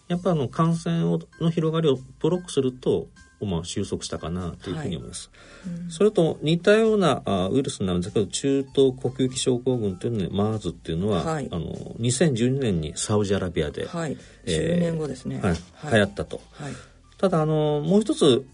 [0.08, 3.08] やっぱあの感染をの広がりをブロックすると
[3.40, 5.30] まあ、収束したかなというふうに思います。
[5.62, 5.74] はい。
[5.76, 11.66] うん、それと似たようなあウイルスなんですけど中東呼吸器症候群というのね MERS っていうのは、はい、あの
[12.00, 14.16] 2012年にサウジアラビアで、はい。
[14.44, 15.56] えー、10年後ですね、はい。
[15.92, 16.40] 流行ったと。
[16.54, 16.72] はい、
[17.16, 18.44] ただあのもう一つ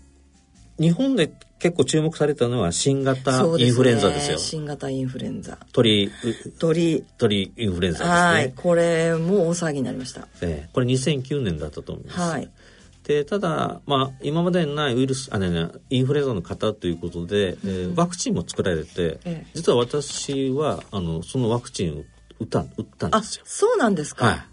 [0.78, 4.38] 日本で結構注目されたのは新型インフルエンザですよ。
[4.38, 5.58] すね、新型インフルエンザ。
[5.72, 6.10] 鳥、
[6.58, 8.10] 鳥、鳥インフルエンザですね。
[8.10, 8.52] はい。
[8.54, 10.28] これも大騒ぎになりました。
[10.42, 12.20] えー、これ2009年だったと思います。
[12.20, 12.50] はい。
[13.04, 22.04] で、ただ、まあ、今までにないウイルス、あ、ね、ね、インフルエンザの方ということで、うん、えー、ワクチンも作られて、ええ、実は私は、あの、そのワクチンを
[22.40, 23.44] 打った、打ったんですよ。
[23.46, 24.26] そうなんですか。
[24.26, 24.46] はい。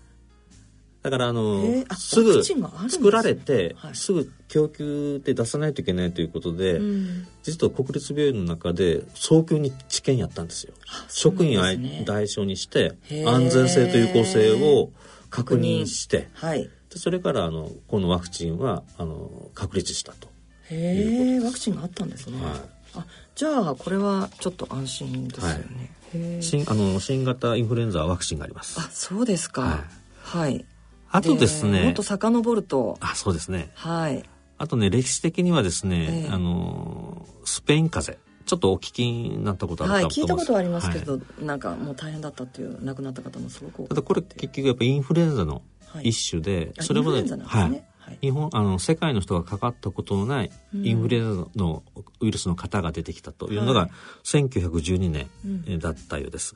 [1.03, 1.63] だからあの
[1.97, 10.73] すぐ作られて、はい、すぐ供給で出さないといけないということで、うん、実は国立病院の中で早急に治験やったんですよ。
[11.07, 11.63] 職員を
[12.05, 12.93] 対象にして
[13.25, 14.91] 安全性と有効性を
[15.31, 20.27] 確認して、はい、でそれからあのこのワクチンはあの確立したと。
[20.69, 22.53] へえワクチンがあったんですね、はい、
[22.95, 28.79] あじゃあこれはちょっと安心ですよね、はい、新あの新型インフルエンザワクチンがあります。
[28.79, 29.61] あそうですか。
[29.61, 29.79] はい、
[30.21, 30.65] はい
[31.11, 31.83] あとですね。
[31.83, 32.97] もっと遡ると。
[33.01, 33.71] あ、そうですね。
[33.75, 34.23] はい。
[34.57, 38.31] あとね、歴史的にはですね、えー、あの、スペイン風邪。
[38.45, 40.19] ちょっとお聞きになったことあるかと思います。
[40.19, 45.61] はい、聞いたことはありますけど、はい、なんかもう大変だったっていう、亡くなった方もすごく多くただこれ結局やっぱインフルエンザの
[46.01, 47.83] 一種で、はい、それまで、ね、はい。
[48.19, 51.83] 日本あの世界の人がかかったことのないインフルエンザの
[52.19, 53.89] ウイルスの型が出てきたというのが
[54.23, 56.55] 1912年だったようです。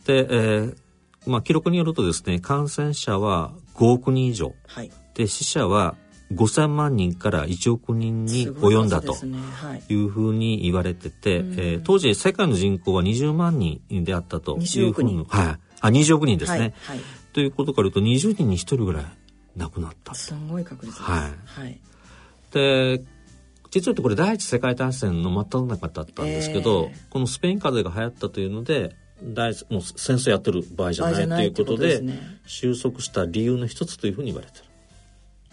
[0.00, 0.76] うん、で、えー
[1.26, 5.96] まあ、記録によるとですね感染者は5億人以上、はい、で死者は
[6.32, 9.14] 5000万人から1億人に及んだと
[9.88, 9.94] い。
[9.94, 17.00] うふうに言われてて、ねはい、えー、当時世界の人口は20万人であったというふうに、はい、あ20億人ですね、はいはい、
[17.32, 19.04] ということから言うと20人に1人ぐらい
[19.56, 20.14] 亡くなった。
[20.14, 21.30] すごい確率です、はい。
[21.44, 21.80] はい、
[22.52, 23.04] で
[23.70, 34.64] 実はこれ第一次世界大戦の真っ只中だったんですけど、えー、このスペイン風邪が流行ったというので大もう戦争やってる場合じゃないということで、ね、収束した理由の一つというふうに言われてる。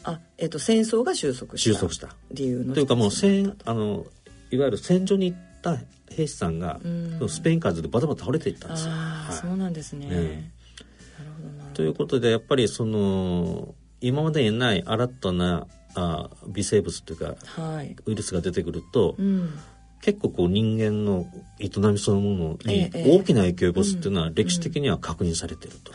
[0.03, 1.73] あ、えっ、ー、と戦争が収束した。
[1.73, 4.05] 収束した理由のというかもう戦あの
[4.51, 5.77] いわゆる戦場に行った
[6.13, 6.79] 兵士さんが、
[7.27, 8.91] スペイン風邪でバタバタ倒れていったんですよ。
[8.91, 8.95] あ、
[9.29, 10.07] はい、そうなんですね。
[10.07, 11.71] ねなるほどな。
[11.73, 19.59] ということでやっぱりその今までにない新たなあ微生物というか、はい、ウイルスが出てくると、うん、
[20.01, 21.25] 結構こう人間の
[21.59, 25.91] 営みそのものに大きな影響を及ぼすっていうのは歴史的には確認されていると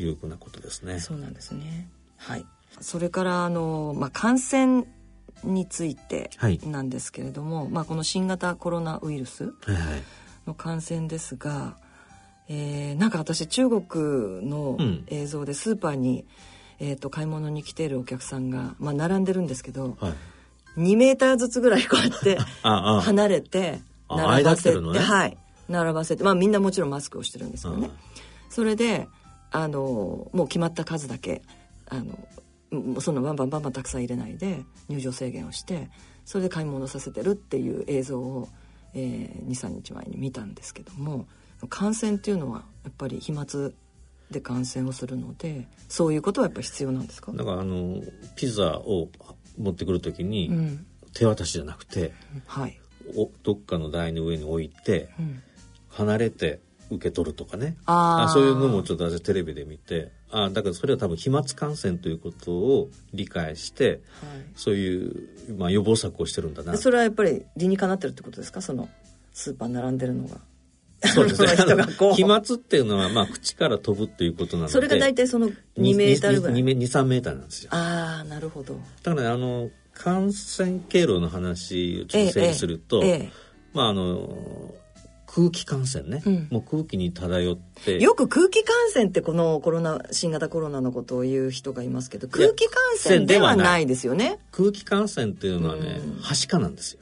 [0.00, 0.98] いうふうなことですね。
[1.00, 1.88] そうなんですね。
[2.16, 2.44] はい。
[2.80, 4.84] それからあのまあ感染
[5.44, 6.30] について
[6.66, 9.52] なんですけれども、はい、まあこの新型コロナウイルス
[10.46, 11.76] の感染ですが、は
[12.48, 16.24] い、えー、なんか私中国の映像でスーパーに、
[16.80, 19.96] うん、えっ、ー、と買い物に来ているお客さんがまあ並んでるんですけど。
[20.00, 20.12] はい
[20.76, 25.38] 2メーターずつぐらいこうやって 離れて並ばせて、ね、はい。
[25.68, 26.24] 並ばせて。
[26.24, 27.90] まあみんなもちろんマスクをしてるんですけどね。
[28.50, 29.08] それで
[29.50, 31.42] あのもう決まった数だけ
[31.88, 35.90] あのそのバンバンバンバンたくさん入れないで入場制限をして
[36.24, 38.48] それで買い物させてるっていう映像を、
[38.94, 41.26] えー、23日前に見たんですけども
[41.68, 43.46] 感染っていうのはやっぱり飛沫
[44.30, 47.32] で感染をするのでそういうことはやっぱ必要なんですか？
[47.32, 48.00] だからあの
[48.36, 49.08] ピザを
[49.58, 52.12] 持ってくる時に、うん、手渡しじゃなくて、
[52.46, 52.80] はい、
[53.16, 55.42] おどっかの台の上に置いて、うん、
[55.88, 57.76] 離れて受け取るとかね。
[57.86, 64.00] あそういうのもちょっと私テレビで見てあだからそれは多分飛沫感染ということを理解して、はい、
[64.56, 66.76] そういう、まあ、予防策をしてるんだな。
[66.76, 68.60] それはやっぱり理にかなってるってことですか？
[68.60, 68.88] その
[69.32, 70.36] スーパー並んでるのが。
[71.08, 71.48] そうですね。
[72.14, 74.72] 飛沫っていうのは、まあ、口から飛ぶっていうことなので。
[74.72, 76.62] それが大体その2メーターぐらい。
[76.62, 77.70] 2, 2, 2 3メーターなんですよ。
[77.72, 78.78] ああ、なるほど。
[79.02, 83.32] だからね、あの、感染経路の話をちょっと整理すると、えええ、
[83.72, 84.74] まあ、あの、
[85.34, 97.00] 空気感染ね、うん、もう空気に漂ってよく空気感染ってこのコロナ新型コロナのことを言う人がいますけど空気感染ではないですよね空気感染っていうのはね、うん、はしかなんですよ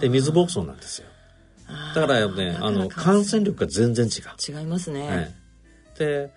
[0.00, 1.08] で水疱瘡なんですよ
[1.94, 3.42] だからねあの感染。
[3.44, 4.58] 力が全然違う。
[4.58, 5.34] 違いますね、はい、
[5.98, 6.30] で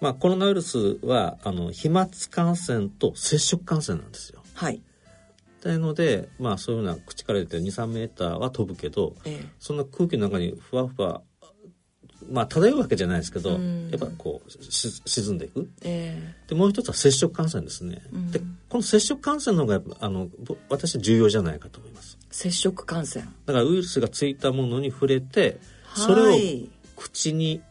[0.00, 4.42] まあコロナウイルスはあの飛沫感染と接触感染なんですよ。
[4.54, 4.82] はい。
[5.64, 11.22] なので、まあ、そういうような口から出て23メーターは飛ぶけど、ええ、そんな空気の中にふわふわ
[12.30, 13.56] まあ漂うわけじゃないですけど、や
[13.96, 20.28] っぱこう沈んでいく、えー、でもう一つは接触感染ですね、でこの接触感染の方があの
[20.68, 23.24] 私は重要じゃないかと思います接触感染。
[23.46, 25.60] だからウイルスがついたものに触れて
[25.94, 26.36] それを
[26.96, 27.62] 口に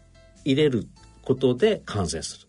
[0.46, 0.88] 入れる
[1.22, 2.48] ことで感染する。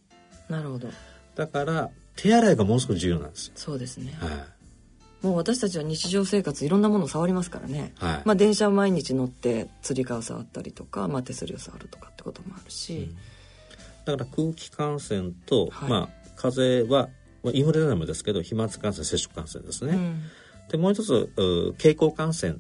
[0.49, 0.89] なるほど。
[1.35, 3.55] だから手洗いがもう少し重要なんですよ。
[3.57, 5.27] そうですね、はい。
[5.27, 13.17] もう私たちは日常生活いろんなものを触りますからね、はい、まあ、電車毎日乗ってつり革触ったりとか、まあ、手すりを触るとかってこともあるし、うん、
[14.05, 17.09] だから空気感染と、はい、まあ風邪は
[17.53, 20.23] インフルエンザもですけど飛沫感染接触感染ですね、うん、
[20.71, 22.57] でもう一つ経口感染。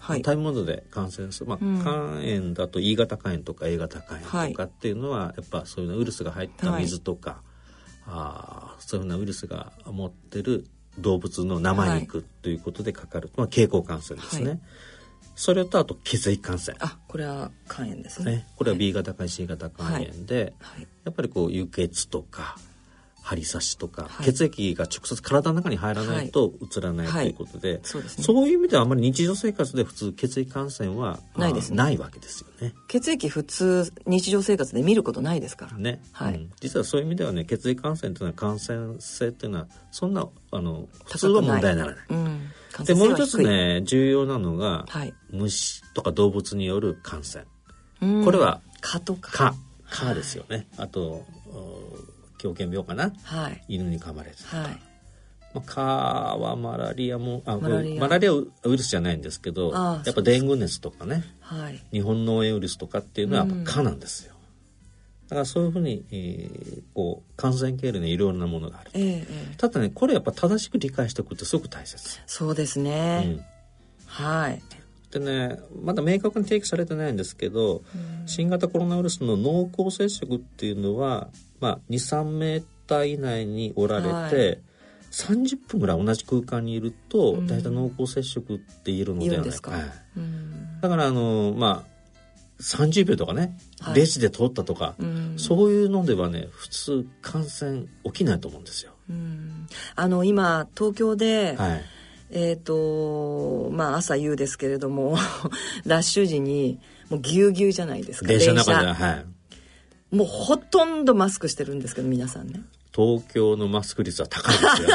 [0.00, 1.92] はい、食べ物で感染する、まあ、うん、肝
[2.22, 7.40] 炎だと E 型肝炎とか A 型肝炎とかっていうのは、やっぱそういうウイルスが入った水とか、はい、
[8.06, 10.66] あそういうふうなウイルスが持ってる
[10.98, 14.48] 動物の生肉ということでかかる、まあ、経口感染ですね。
[14.48, 14.60] はい、
[15.34, 16.76] それとあと血液感染。
[16.80, 18.32] あ、これは肝炎ですね。
[18.32, 18.46] ね。
[18.56, 20.54] これは B 型か C 型肝炎で、
[21.04, 22.56] やっぱりこう輸血とか、
[23.28, 32.74] 針刺しとか、はい、血液が直接体の中に入らないとうつらない、ということでそうですね、そういう意味ではあまり日常生活で普通血液感染はないです、ね、ないわけですよね。
[32.88, 35.76] 血液普通日常生活で見ることないですから。
[35.76, 36.00] ね。
[36.12, 42.04] はい、うん、実はそういう意味ではね血液感染というのは感染性っていうのはそんなあの普通は問題にならない。
[42.08, 42.50] うん、
[42.84, 47.44] でもう一つね重要なのが、はい、虫とか動物による感染。
[48.24, 49.32] これは蚊とか。
[49.32, 49.54] 蚊。
[49.90, 50.66] 蚊ですよね。
[50.76, 51.24] あと
[52.38, 54.80] 狂犬病かな、はい、犬に噛まれてとか、はい。
[55.54, 58.00] まあ、蚊はマラリアもあマラリア。
[58.00, 64.34] マラリアウイルスじゃないんですけどやっぱデング熱とかね、はい、日本脳炎ウイルスとかっていうのはやっぱ蚊なんですよ。
[65.28, 72.20] だからそういうふうに、えー、こう感染経路にいろんなものがある、えー、ただねこれやっぱ正しく理解しておくってすごく大切。
[72.26, 73.44] そうですね、うん、
[74.06, 74.62] はい。
[75.10, 77.82] でねまだ明確に提起されてないんですけど、
[78.26, 81.28] 新型コロナウイルスの濃厚接触っていうのは、
[81.60, 84.60] まあ、23メーター以内におられて、はい、
[85.10, 89.82] 30分ぐらい同じ空間にいると、うん、大体濃厚接触って言えるのではないか、はい、
[90.80, 91.98] だからあのまあ
[92.60, 98.92] 30秒とかね、はい、レジで通ったとか、うん、そういうのではね普通感染起きないと思うんですよ。
[99.08, 101.84] うん、あの今東京で、はい。
[102.30, 105.16] えっ、ー、とまあ朝夕ですけれども
[105.86, 109.26] ラッシュ時にもうぎゅうぎゅうじゃないですか電車の中ではい
[110.10, 112.60] もうほとんどマスクしてるんですけど皆さんね。
[112.94, 114.88] 東京のマスク率は高いですよ。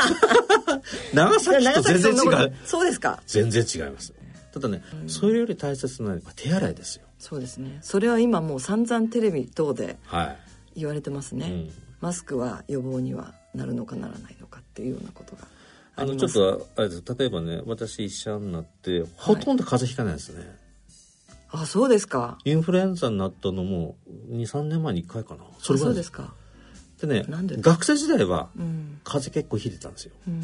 [1.14, 2.56] 長崎と全然違う。
[2.66, 3.22] そうですか？
[3.28, 4.14] 全然違います。
[4.52, 7.06] ただね、うん、それより大切なのは手洗いですよ。
[7.20, 7.80] そうですね。
[7.82, 9.98] それは今もう散々テレビ等で
[10.76, 11.72] 言われてますね、はいうん、
[12.02, 15.48] マスクは予防にはなるのかならないのかっていうようなことが
[15.96, 17.04] あのちょっとあれです。
[17.18, 20.48] 例えばね私医者になってほとんど風邪ひかないですね、はい、
[21.56, 22.40] あそうですか。
[22.46, 23.96] インフルエンザになったのも
[24.32, 25.44] 23年前に1回かな。
[25.60, 26.34] それそうですか。
[27.00, 28.50] でね学生時代は
[29.04, 30.42] 風邪結構ひいてたんですよ、うん、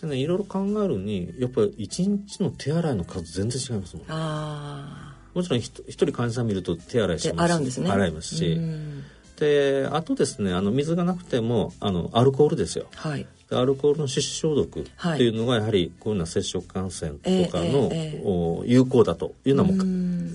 [0.00, 4.06] でねいろいろ考えるにやっぱり一日の手洗いの数全然違いますもん。
[4.08, 7.90] あもちろん一人患者さん見ると手洗いします洗うんですね。
[7.90, 8.58] 洗いますし、
[9.36, 14.84] であとですねあの水がなくてもあのアルコールですよ、はい、アルコールの手指消毒っ
[15.16, 19.74] ていうのがやはりこういうような接触感染とかの、有効だというのも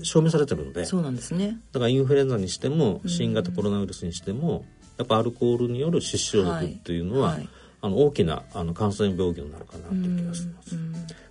[0.04, 0.86] 証明されてるので。
[0.86, 1.58] そうなんですね。
[1.72, 4.64] だからインフルエンザにしても新型コロナウイルスにしても
[4.98, 7.48] やっぱアルコールによる手指消毒っていうのは、はいはい
[7.82, 10.70] あの大きなあの感染病気になるかなという気がします。
[10.70, 10.76] だ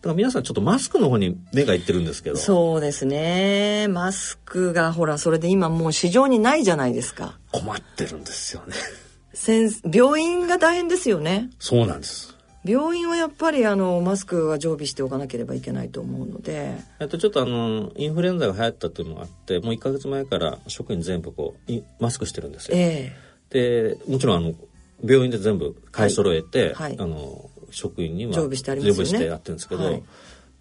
[0.03, 2.35] から皆さんちょっとマスクの方に目がいってるんですけど。
[2.37, 3.87] そうですね。
[3.87, 7.39] マスクがほらそれで今もう市場にないじゃないですか。
[7.51, 8.75] 困ってるんですよね。
[9.91, 24.53] 病院が大変ですよねそうなんです病院はやっぱりあのマスクは常備しておかなければいけないと思うのでえっとちょっとあのインフルエンザが流行ったというのがあってもう1か月前から職員全部こうマスクしてるんですよ、えー、でもちろんあの
[25.03, 30.03] 病院で全部買い揃えて、はいはい、あの職員には常備してありますよねしてやってるんですけど、はい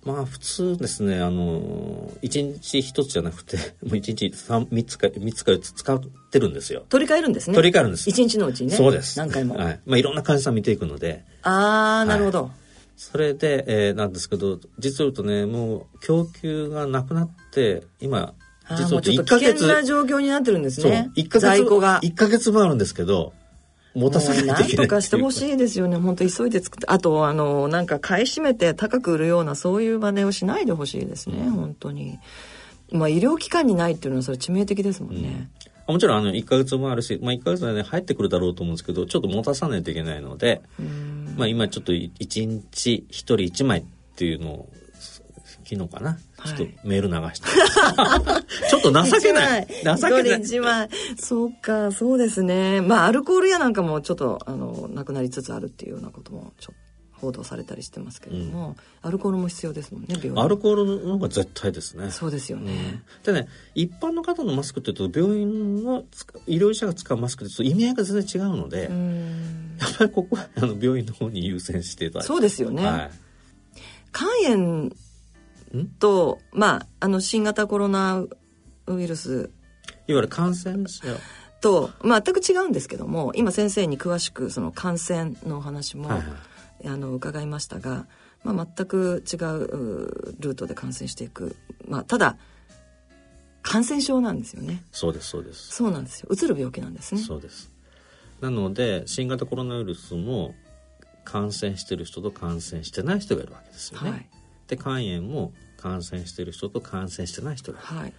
[0.05, 6.01] まあ普通ですね、あの、一日一つじゃなくて、 もう一日三、三つか、三つか四つ使っ
[6.31, 6.87] てるんですよ。
[6.89, 7.55] 取り替えるんですね。
[7.55, 8.09] 取り替えるんです。
[8.09, 8.77] 一日のうちにね。
[8.77, 9.19] そうです。
[9.19, 9.57] 何回も。
[9.57, 9.81] はい。
[9.85, 11.25] まあいろんな患者さん見ていくので。
[11.43, 12.43] ああ、なるほど。
[12.45, 12.51] はい、
[12.97, 18.33] それで、えー、なんですけど、実を言うとね、もう供給がなくなって、今、
[18.71, 19.53] 実を言うと1ヶ月。
[19.53, 21.11] 危険な状況になってるんですね。
[21.15, 21.39] 1。
[21.41, 22.01] 在庫が。
[22.03, 23.35] 1ヶ月もあるんですけど、
[23.95, 25.97] 持たさないといけなとかしてほしいですよね。
[25.97, 26.87] 本当急いで作って。
[26.87, 32.19] あとあのなんか買い占めて高く売るようなそういう真似をしないでほしいですね、うん、本当に。
[32.93, 35.49] まあ医療機関にないっていうのはそれ致命的ですもんね、
[35.89, 40.63] うん、もちろんあの1か月もあるし、まあ、1か月でね入ってくるだろうと思うんですけどちょっと持たさないといけないので、
[41.37, 42.11] まあ、今ちょっと1
[42.45, 43.85] 日1人1枚っ
[44.17, 44.69] ていうのを
[45.71, 47.47] 昨日かな、ちょっとメール流して。
[48.69, 49.69] ちょっと情けない。
[49.85, 50.41] 情けない。
[50.41, 50.89] 一枚。
[51.17, 52.81] そうか、そうですね。
[52.81, 56.91] まあ、アルコールやなんかもちょっと、あの、なくなりつつあるっていうようなことも、ちょっと。
[57.21, 58.69] 報道されたりしてますけれども、
[59.03, 66.05] うん、アルコールも必要ですもんねアルコールの方が絶対ですねそうですよね、うん、でね一般の方のマスクっていうと病院の
[66.47, 68.85] 医療者が使うマスクと意味合いが全然違うので
[69.81, 73.11] やっぱりここはあの病院の方に優先していただいてそうですよね、はい
[74.13, 74.91] 肝炎
[75.99, 78.25] と、まあ、あの、新型コロナ
[78.87, 79.51] ウイルス。
[80.07, 81.05] いわゆる感染者。
[81.61, 86.25] と、まあ、全く違うんですけども、今先生に詳しくその感染のお話も、はいは
[86.85, 88.07] い、あの、伺いましたが、
[88.43, 91.57] まあ、全く違うルートで感染していく。
[91.87, 92.37] まあ、ただ、
[93.63, 94.83] 感染症なんですよね。
[94.91, 95.69] そうです、そうです。
[95.69, 96.29] そうなんですよ。
[96.31, 97.21] うつる病気なんですね。
[97.21, 97.71] そうです。
[98.41, 100.55] なので、新型コロナウイルスも
[101.25, 104.11] 感染してる人と感染してない人がいるわけですよね。
[104.11, 104.31] はい、
[104.71, 107.79] で、肝炎も感染してる人と感染してない人が。
[107.81, 108.13] はい、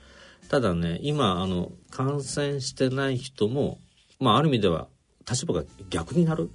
[0.49, 3.79] ただね、今、あの、感染してない人も、
[4.19, 4.87] まあ、ある意味では
[5.29, 6.51] 立場が逆になる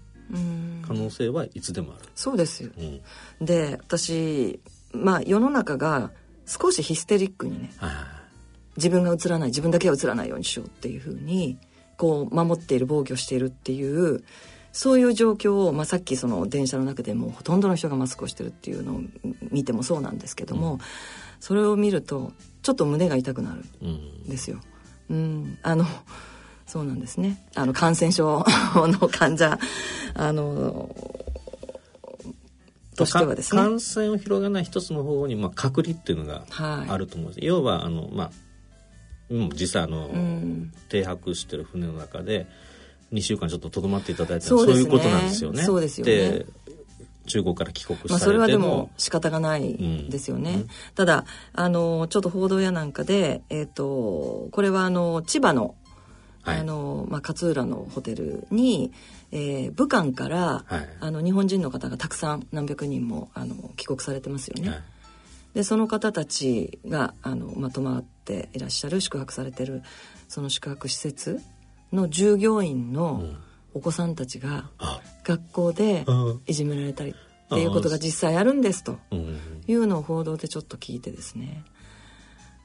[0.87, 2.09] 可能性はいつでもある。
[2.15, 2.71] そうですよ。
[2.77, 4.61] うん、で、私、
[4.93, 6.11] まあ、世の中が
[6.45, 7.71] 少しヒステリックにね、
[8.77, 11.59] 自分が映らない自分だけは映らないようにしようっていうふうに
[11.97, 14.23] こう守っている防御しているっていう
[14.77, 19.01] そういう状況を、まあ、さっきその電車の中でもほとんどの人がマスクをしてるっていうのを
[19.51, 20.79] 見てもそうなんですけども、うん、
[21.41, 23.65] それを見るとちょっと胸が痛くなる。
[23.89, 24.29] ん。
[24.29, 24.61] ですよ。
[25.09, 25.87] うん、うん、あの
[26.67, 27.43] そうなんですね。
[27.55, 29.59] あの感染症の患者
[30.13, 30.95] あの
[32.97, 33.63] としてはですね。
[33.63, 38.31] 感染を広げない一つの方法に、まあ、隔離っていうのがあると思うんです、はい、要はあの、まあ、
[39.59, 42.47] 実際あの、うん、停泊してる船の中で
[43.13, 45.63] 2週間ちょっととどまっていただいたそう、ね,、いうことなんですよね。
[45.63, 46.47] そうですよね。
[47.27, 49.77] 中国から帰国されても、まあ、それはでも仕方がない
[50.09, 50.53] ですよね。
[50.53, 55.75] うん、ただあのちょっと報道やなんかで、えーと、これはあの千葉の
[56.49, 58.93] あのまあ、勝浦のホテルに、
[59.33, 64.69] えー、武漢から、はい、あの日本人の方がたくさん何百人もあの帰国されてますよね。
[64.69, 64.83] はい、
[65.55, 69.83] でその方たちがあの、まあ、泊まっていらっしゃる宿泊されてる
[70.29, 71.41] その宿泊施設
[71.93, 73.25] の従業員の
[73.75, 74.71] お子さんたちが
[75.25, 76.05] 学校で
[76.47, 78.99] いじめられたりっていうことが実際あるんですと
[79.67, 81.65] いうのを報道でちょっと聞いてですね。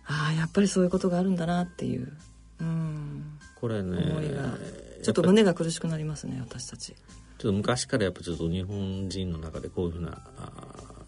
[0.06, 2.12] ああやっぱりそういうことがあるんだなっていう。
[2.60, 3.40] うん。
[3.60, 4.58] これね思いが
[5.04, 6.94] ちょっと胸が苦しくなりますね私たち。
[6.94, 10.22] ちょっと昔からやっぱちょっと日本人の中でこういうふうな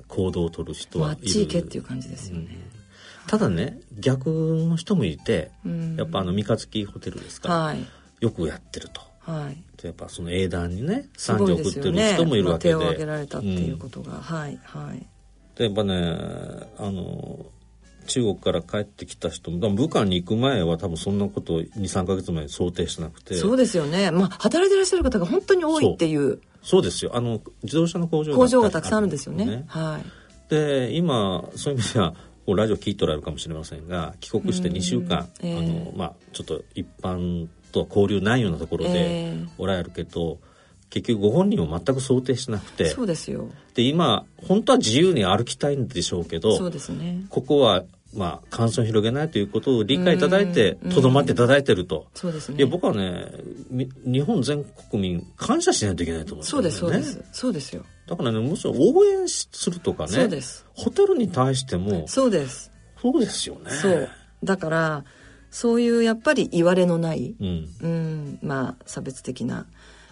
[0.07, 2.47] 行動を取る人はあっち行けっていう感じですよね。
[2.49, 3.27] うん。
[3.27, 5.51] ただね逆の人もいて、
[5.97, 7.85] やっぱあの三日月ホテルですか、はい、
[8.23, 9.01] よくやってると。
[9.19, 15.05] はい、やっぱその英断にね賛辞を送ってる人もいるわけで、ねまあ、手を挙げられたっていうことが、うん、はいはい。
[15.55, 15.95] でやっぱね
[16.77, 17.45] あの
[18.07, 23.35] 中国から帰ってきた人も武漢に行く前は多分そんなこと23か月前に想定してなくて。
[23.35, 24.11] そうですよね。
[24.11, 26.39] まあ働いてらっしゃる方が本当に多いっていう。
[26.61, 26.81] そう。
[26.81, 27.11] ですよ。
[27.13, 30.49] あの自動車の工場が工場がたくさんあるんですよね、ね、はい。
[30.49, 32.13] で今そういう意味では
[32.47, 47.83] ラジオ聞いておられるかもしれませんが帰国して2週間、えー、あのまあ、ちょっと一般とは交流ないようなところでおられるけど、えー、結局ご本人を全く想定しなくてそうですよで今本当は自由に歩きたいんでしょうけどそうです、ね、ここは
[48.15, 52.05] まあ、感染を広げないということを理解いただいて、とどまっていただいてると。
[52.13, 52.57] そうですね。
[52.59, 53.25] いや、僕はね、
[54.05, 56.69] 日本全国民、感謝しないといけないと思うんですよね。
[56.71, 57.29] そうです、そうです。
[57.31, 57.85] そうですよ。
[58.07, 60.09] だからね、むしろ応援するとかね。
[60.11, 60.65] そうです。
[60.73, 62.07] ホテルに対しても。
[62.07, 62.71] そうです。
[63.01, 63.71] そうですよね。
[63.71, 64.09] そう。
[64.43, 65.03] だから、
[65.53, 69.67] そういうやっぱり言われのない、うん、うん、まあ、差別的な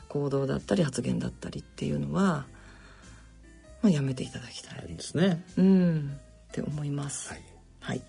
[0.08, 2.46] 行動だったり発言だったりっていうのは、
[3.82, 4.86] まあ、やめていただきたい。
[4.88, 5.44] ですね。
[5.58, 6.20] うん、
[6.50, 7.30] って思います。
[7.30, 7.44] はい。
[7.80, 8.04] はい。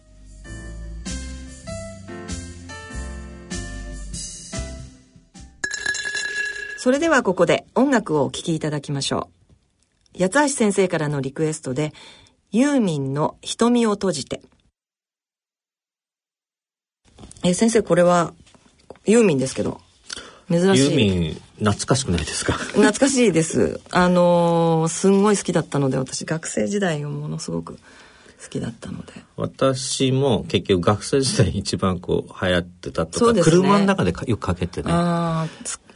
[6.76, 9.30] それではここで音楽をお聴きいただきましょ
[10.18, 10.22] う。
[10.22, 11.94] 八橋先生からのリクエストで、
[12.50, 14.42] ユーミンの瞳を閉じて。
[17.44, 18.32] え、先生、これは、
[19.04, 19.80] ユーミンですけど、
[20.50, 20.84] 珍しい。
[20.84, 22.52] ユーミン、懐かしくないですか？
[22.54, 23.80] 懐かしいです。
[23.90, 27.74] あのー、すんごい好きだったので、私、学生時代をものすごく
[28.42, 29.12] 好きだったので。
[29.36, 34.90] 私も結局学生時代一番こう流行ってたとか、ね、車の中でよくかけてね。
[34.92, 35.46] あ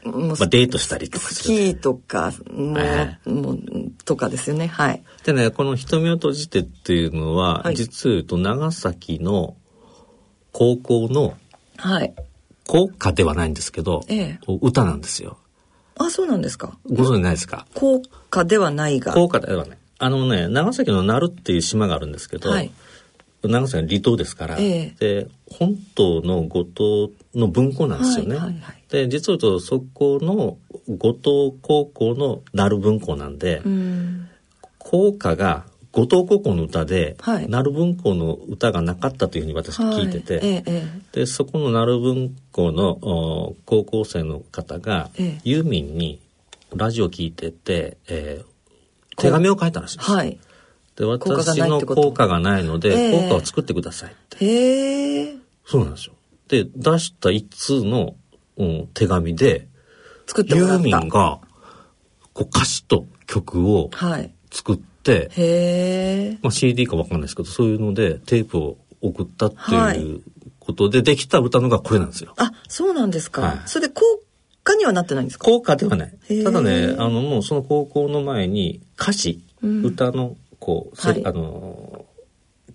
[0.04, 3.58] まあ、デートしたりとかスキーとかも,、えー、も
[4.04, 9.56] とかですよねはいでねこの「瞳を閉じて」っていうのは、はい、実と長崎の
[10.58, 11.34] 高校の
[11.76, 12.14] はい。
[12.66, 15.36] 校歌ではないんですけど、ええ、歌なんですよ。
[15.98, 16.78] あそうなんですか？
[16.88, 17.66] ご存知ないですか？
[17.74, 18.00] 校
[18.30, 19.12] 歌ではないが。
[19.12, 19.78] 校歌ではない。
[19.98, 22.70] あのね長崎の鳴っていう島があるんですけど、はい。
[23.44, 28.36] 長崎の離島ですから、えー、で本島の五島の分校なんですよね。
[28.36, 30.56] はいはいはい、で実は言うとそこの
[30.88, 34.28] 五島高校のなる分校なんで、ん。
[34.78, 35.66] 校歌が
[35.96, 40.46] 五島高校の歌で、はい、なる文校の歌がなかったというふうに私聞いてて、はい。
[40.46, 46.20] ええ、でそこのなる文校の高校生の方が、え、ユーミンに
[46.74, 50.10] ラジオ聞いてて、えー、手紙を書いたらしいです。
[50.10, 50.38] はい。
[50.96, 54.44] で私の効果がないので、効果を作ってくださいって。
[54.44, 55.36] へえ。
[55.64, 56.12] そうなんですよ。
[56.48, 58.16] で出した一通の、
[58.58, 59.66] うん、手紙で
[60.36, 61.40] ユーミンが
[62.34, 63.88] こう歌詞と曲を
[64.50, 70.22] 作って、はい、へまあ、CD かわかんないですけどそういうのでテープを送ったっていう
[70.58, 72.34] ことでできた歌のがこれなんですよ。
[72.38, 74.02] あそうなんですか、はい、それで効
[74.64, 75.44] 果にはなってないんですか？
[75.44, 76.44] 効果ではない。
[76.44, 82.04] ただねあのもうその高校の前に歌詞、うん、歌のこう、はい、あの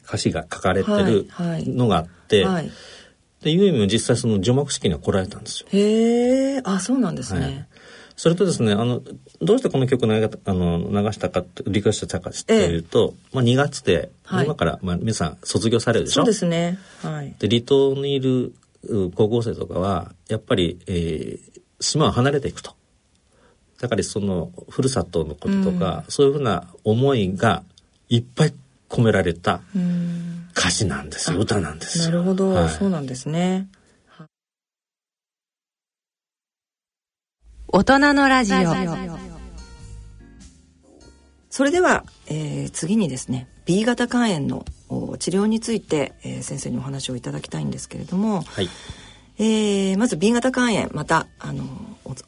[0.07, 1.27] 歌詞が書かれてる
[1.67, 2.53] のがあって、はい。
[2.53, 2.71] はい
[3.41, 5.67] で、ユーミンは実際その除幕式には来られたんですよ。
[5.71, 7.67] へえ、あ、そうなんですね。
[8.11, 9.01] はい、それとですね、あの、
[9.41, 16.21] どうしてこの曲流あの流したかって、リクエストしたかっていうと、えー、まあ2月で、はい、今から、まあ皆さん卒業されるでしょ？
[16.21, 16.77] そうですね。
[17.01, 17.35] はい。
[17.39, 18.53] で、離島にいる
[19.15, 22.75] 高校生とかは、やっぱり、えー、島を離れていくと。
[23.79, 27.63] だからその、ふるさとのこととか、うん、そういうふうな思いが
[28.09, 28.53] いっぱい
[28.89, 30.47] 込められた、うん。
[30.55, 31.39] 歌詞なんですよ。
[31.39, 33.69] 歌なんですなるほど、はい、そうなんですね
[37.73, 38.57] 大人のラジオ。
[41.49, 44.65] それでは、えー、次にですね B 型肝炎の
[45.17, 48.69] 治療について、えー、先生にお話をいただきたいんですけれども、はい。
[49.37, 51.63] えー、まず B 型肝炎またあの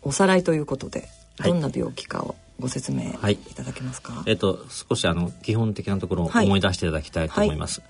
[0.02, 1.10] おさらいということで
[1.44, 3.36] どんな病気かをご説明い。
[3.36, 7.88] ただけますか、はい、えっ、と少しあの基本的なところを思い出していただきたいと思います、は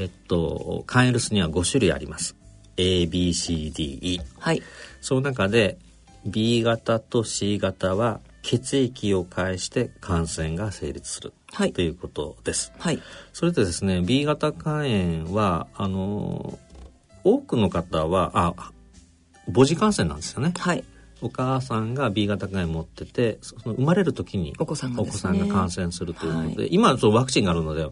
[0.00, 2.34] い、えっとカンエルスには5種類あります。
[2.76, 4.62] ABCDE はい。
[5.00, 5.78] その中で
[6.26, 12.72] B 型と C 型は血液を介して感染が成立する、はい、ということです。
[12.78, 13.00] はい、
[13.32, 16.58] それでですね B 型肝炎はあの
[17.24, 18.54] 多くの方はあ
[19.52, 20.52] 母子感染なんですよね。
[20.56, 20.84] はい、
[21.20, 27.86] お母さんが B 型肝炎持っててその生まれる時にお子さんが、ね,、さんが感染するということで、はい、今はワクチンがあるので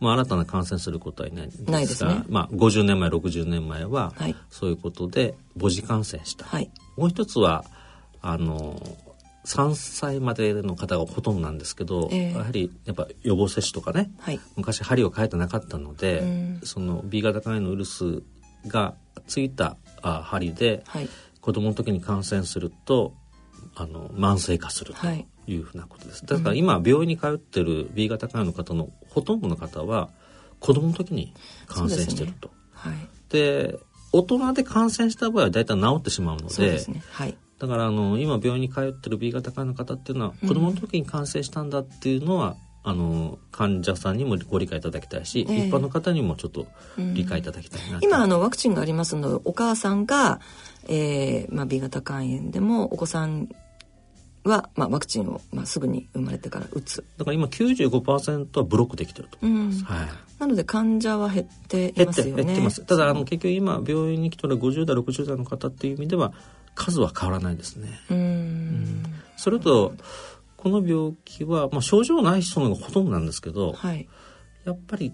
[0.00, 4.14] まあ、新たな感染することはいないんですが、ね、まあ、50年前60年前は、
[4.48, 6.70] そういうことで母子感染した、はい、
[7.00, 7.64] もう一つは
[8.20, 8.78] あの
[9.46, 18.22] 3歳までの方がほとんどなんですけど、えー、やはりやっぱ予防接種とかね、はい、昔針を変えてなかったので、うん、その B 型肝炎のウイルス
[18.66, 18.94] が
[19.26, 21.08] ついたあ針で、はい、
[21.40, 23.14] 子供の時に感染すると
[23.74, 25.56] あの慢性化するとい。
[25.56, 26.24] うふうなことです。
[26.26, 30.10] だから今病院に通ってる B 型肝炎の方のほとんどの方は
[30.60, 31.34] 子供の時に
[31.66, 32.48] 感染してると。
[32.48, 32.94] ね、はい、
[33.30, 33.80] で
[34.12, 37.02] 大人で感染した場合は大体治ってしまうので、ね。
[37.12, 50.40] はい、だからあの今病院に通ってる B 型肝炎の方っていうのは、子供の時に感染したんだっていうのはあの患者さんにもご理解いただきたいし、えー、一般の方にもちょっと理解いただきたいな、今あのワクチンがありますのでお母さんが、
[50.88, 53.48] えーまあ、B 型肝炎でもお子さん
[54.44, 57.04] は、まあ、ワクチンを、まあ、すぐに生まれてから打つ。
[57.18, 59.38] だから今95%はブロックできてると。
[59.42, 62.44] 思います、うん、はい、なので患者は減っていますよね。
[62.44, 62.84] 減ってます。
[62.84, 66.32] ただあの結局今病院に来たら50代60代の方っていう意味では
[66.74, 67.88] 数は変わらないですね。
[68.10, 69.02] うん、
[69.36, 69.94] それと
[70.56, 74.08] この病気は、まあ、症状ない人のがほとんどなんですけど、はい、
[74.64, 75.12] やっぱり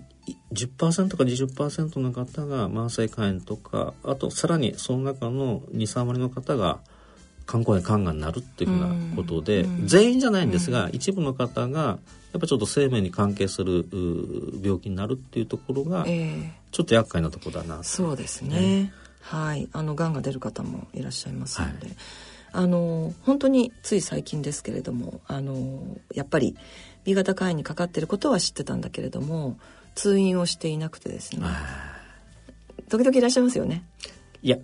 [0.53, 6.81] 10%か20%の方が慢性肝炎とかあとさらにその中の23割の方が
[7.47, 11.99] 肝硬変肝がんになるっていうふうなことで、うん、全員じゃないんですが、うん、一部の方が
[12.33, 13.87] やっぱちょっと生命に関係する
[14.63, 18.93] 病気になるっていうところが、えー、ちょっと厄介なところだなそうですね、
[19.23, 19.69] はい。
[19.73, 21.97] あのがんが出る方もいらっしゃいますので、はい、
[22.53, 25.81] あの本当につい最近ですけれどもあの
[26.15, 26.57] やっぱり
[27.05, 29.57] B 型肝炎にかかってることは知ってたんだけれども
[29.95, 31.47] 通院をしていなくてですね。
[32.89, 33.85] 時々いらっしゃいますよね。
[34.43, 34.59] いや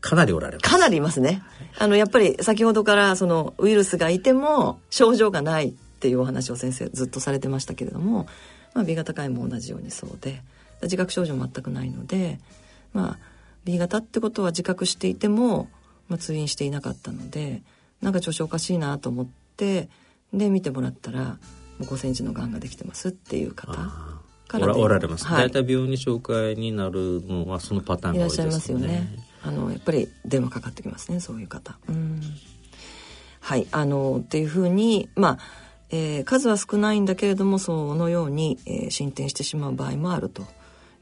[0.00, 0.70] かなりおられます。
[0.70, 1.42] かなりいますね。
[1.78, 8.26] あの、やっぱり先ほどからそのウイルスがいても症状がないっていうお話を先生ずっとされてましたけれども、
[8.74, 10.42] まあ、B 型肝炎も同じようにそうで、
[10.82, 12.38] 自覚症状全くないので、
[12.92, 13.18] まあ、
[13.64, 15.68] B 型ってことは自覚していても、
[16.08, 17.62] まあ、通院していなかったので、
[18.00, 19.26] なんか調子おかしいなと思っ
[19.56, 19.88] て、
[20.32, 21.38] で、見てもらったら、も
[21.80, 23.88] う5センチのがんができてますっていう方。
[24.48, 25.26] からおられます。
[25.26, 28.48] はい、大体病院に紹介になるのはそのパターンが多いですね。
[28.48, 29.27] いらっしゃいますよね。
[29.42, 31.78] あのやっぱり電話かかってきますねそういう方。
[31.88, 32.20] うん
[33.40, 35.38] はいあのっていうふうにまあ、
[35.90, 40.42] えー、数は少ないんだけれどもそのように、えー、進展してしまう場合もあると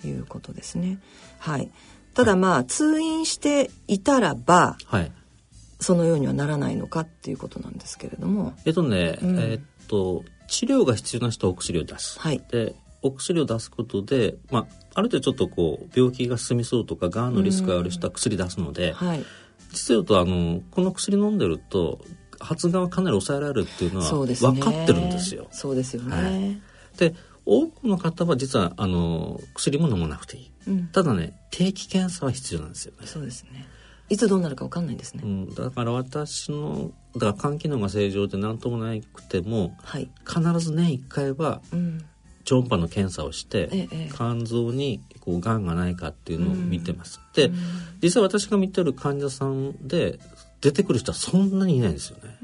[0.05, 0.99] いうことですね。
[1.39, 1.71] はい、
[2.15, 5.11] ただまあ、はい、通院していたらば、はい、
[5.81, 8.55] そのようにはならないのかっていうことなんですけれども。
[8.65, 12.21] えっとね、うん、えー、っと治療が必要な人はお薬を出す。
[12.21, 14.67] はい、でお薬を出すことで、まあ、
[14.97, 19.25] ある程度ちょっとこう病気が進みそうとかがんのリスクがある人は薬出すので、はい、
[19.73, 22.01] 実は言うとあのこの薬飲んでると
[22.41, 25.49] 発がんはかなり抑えられるっていうのは分かってるんですよ。
[25.51, 26.61] そうですよね、はい、
[26.99, 33.07] で多くの方は実はあの薬も飲まなくていい、うん、ただね定期検査は必要なんですよね。
[33.07, 33.69] そうですね。
[34.09, 41.61] いつどうなるか分かんないんですね、うん、だから私のだから肝機能が正常で何ともなくても、はい、必ず年1回は、
[42.47, 47.21] 超音波の検査をして、ええ、肝臓にこうがんがないかっていうのを見てます。
[47.37, 47.53] うん、で、
[48.01, 50.21] 実際私が見てる患者さんで
[50.61, 52.39] 出てくる人はそんなにいないんですよね。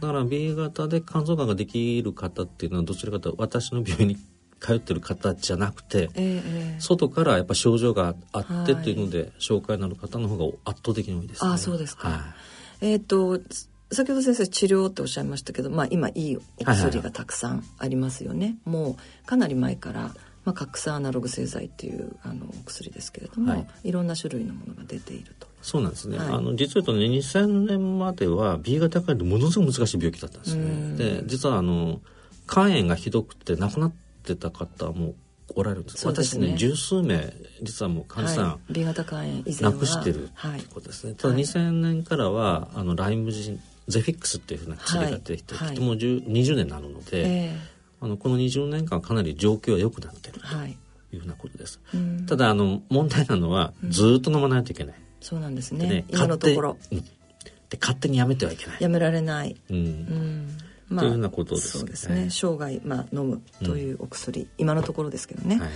[0.00, 4.16] だから B 型で肝臓がんができる方っていうのはどちらかというと私の病院に
[4.60, 12.08] 通ってる方じゃなくて、えー、外からやっぱ症状があってというので、はい、紹介のある方の方が圧倒的に多いです、ね、あそうですか。
[12.08, 12.34] は
[12.82, 13.40] い、えっ、ー、と
[13.92, 20.00] 先ほど先生治療っておっしゃいましたけど、まあ、今いいお薬がたくさんありますよね、はいはいはい、もうかなり前から、
[20.44, 25.46] まあ、核酸アナログ製剤っていうあのお薬ですけれども、はい、いろんな種類のものが出ていると。
[25.62, 30.96] そうなんですね、はい、あの実は言うとね2000年までは B 型肝炎ってものすごく難しい病気だったんですね。
[30.96, 32.00] で実はあの
[32.48, 35.14] 肝炎がひどくて亡くなってた方も
[35.56, 36.06] おられるんです。
[36.06, 37.32] 私ね十数名
[37.62, 40.32] 実はもう患者さん、はい、B 型肝炎以前なくしてるって
[40.72, 41.10] ことですね。
[41.10, 50.46] はい、ただ2000年からはあのライムジンゼフィックスっていうふうな薬が出てきて、はい、もう20年になるので、えー、あのこの20年間かなり状況は良くなってると
[51.14, 51.80] いうふうなことです。
[52.26, 54.94] ただあの問題なのはずっと飲まないといけない。
[55.20, 55.88] そうなんですね。
[55.88, 56.78] ね今のところ。
[56.90, 58.76] うん、で勝手にやめてはいけない。
[58.80, 59.56] やめられない。
[59.70, 59.76] うん。
[59.76, 60.58] うん
[60.88, 62.28] まあ、というようなことです、ね、そうですね。
[62.30, 65.58] 生涯まあ飲むというお薬、うん、今のところですけどね。
[65.58, 65.70] はい、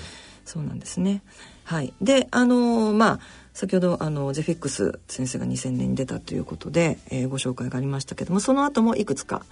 [0.45, 1.23] そうなんですね。
[1.65, 1.93] はい。
[2.01, 3.21] で、あのー、まあ
[3.53, 9.43] 先ほどあのゼフィックス先生が2000年に出たということで、えー、ご紹介がありましたけども、その後もいくつか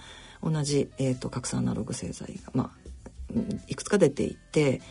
[0.41, 2.89] 同じえっ、ー、と核酸アナログ製剤がまあ
[3.67, 4.81] いくつか出ていて、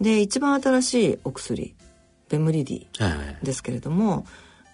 [0.00, 1.74] で一番新しいお薬
[2.28, 4.10] ベムリディですけれども。
[4.10, 4.24] はい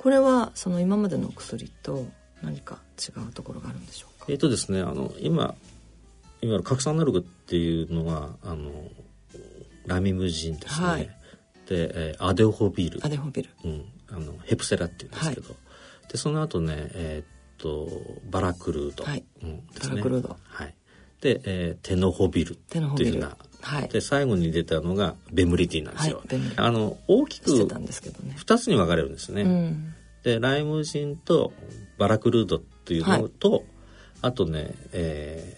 [0.00, 2.06] これはその今までの薬と
[2.40, 4.26] 何か違うところがあるんでしょうか？
[4.30, 5.54] えっ、とですねあの今
[6.40, 8.70] 今の核酸アナログっていうのはあの
[9.84, 11.10] ラミムジンですね、はい、
[11.70, 13.00] で、えー、アデホビル。
[13.02, 15.54] アデホビル、うん、あのヘプセラっていうんですけど、は
[16.08, 17.26] い、でその後ねえー、っ
[17.58, 17.88] と
[18.28, 19.24] バラクルード、はい。
[19.42, 19.62] うん、ね。
[19.80, 20.36] バラクルード。
[20.42, 20.74] はい。
[21.20, 26.22] で、えー、テノホビルっていうのがはい、で最後に出たのがベムリティなんですよ。
[26.26, 29.42] はい、あの大きく2つに分かれるんですね。
[29.42, 31.52] うん、でライムジンと
[31.98, 33.62] バラクルードっていうのと、はい、
[34.22, 35.56] あとね、え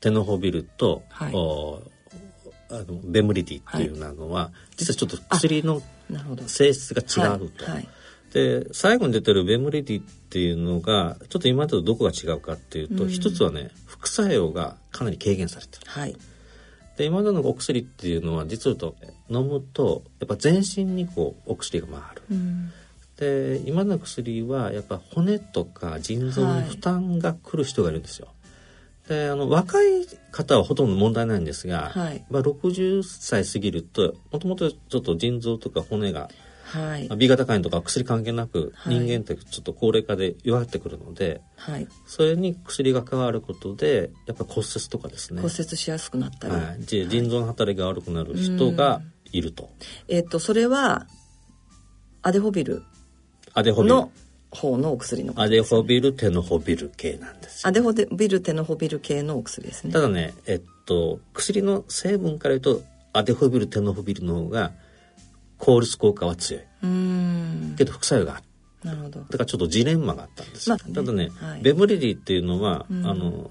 [0.00, 1.82] ー、テノホビルと、はい、お
[2.70, 5.82] あのベムリティっていうのは、実はちょっと薬の
[6.46, 7.64] 性質が違うと。
[8.32, 15.86] で最後に出てるベムリティっていうのがちょっと今までとどこが違うかっていうと、うん、一つはね副作用がかなり軽減されてる。
[15.86, 16.16] はい
[16.98, 18.96] で今までのお薬っていうのは実はと
[19.30, 22.22] 飲むとやっぱ全身にこうお薬が回る。
[22.28, 22.72] うん、
[23.16, 28.26] で今の薬はやっぱ骨とか腎臓に負担がくる人がいるんですよ。
[29.08, 36.28] はい、であの若い方はほとんど問題ないんですが、はい、まあ、60歳過ぎるともともとちょっと腎臓とか骨が
[36.68, 45.40] はい、B 型肝炎とか薬関係なく、人間ってちょっと高齢化で弱ってくるので、はい、それに薬が変わることでやっぱ骨折とかですね。
[45.40, 49.00] 骨折しやすくなったり、はい、腎臓の働きが悪くなる人が
[49.32, 49.70] いると。
[50.08, 51.06] えっ、ー、とそれは
[52.22, 52.82] アデホビル
[53.54, 53.94] アデホビル。
[53.94, 54.12] の
[54.50, 59.92] 方のお薬の、ね、アデホビルテノホビル系なんですアデホビルテノホビル系のお薬ですね。
[59.92, 62.82] ただねえっと薬の成分から言うと
[63.12, 64.72] アデホビルテノホビルの方が
[65.58, 66.62] 効率効果は強い。
[67.76, 68.42] けど副作用がある。
[68.84, 69.20] なるほど。
[69.20, 73.50] だからちょっとジレンマがあったんです、まあね、ただね、はい、ベムリディっていうのは、あの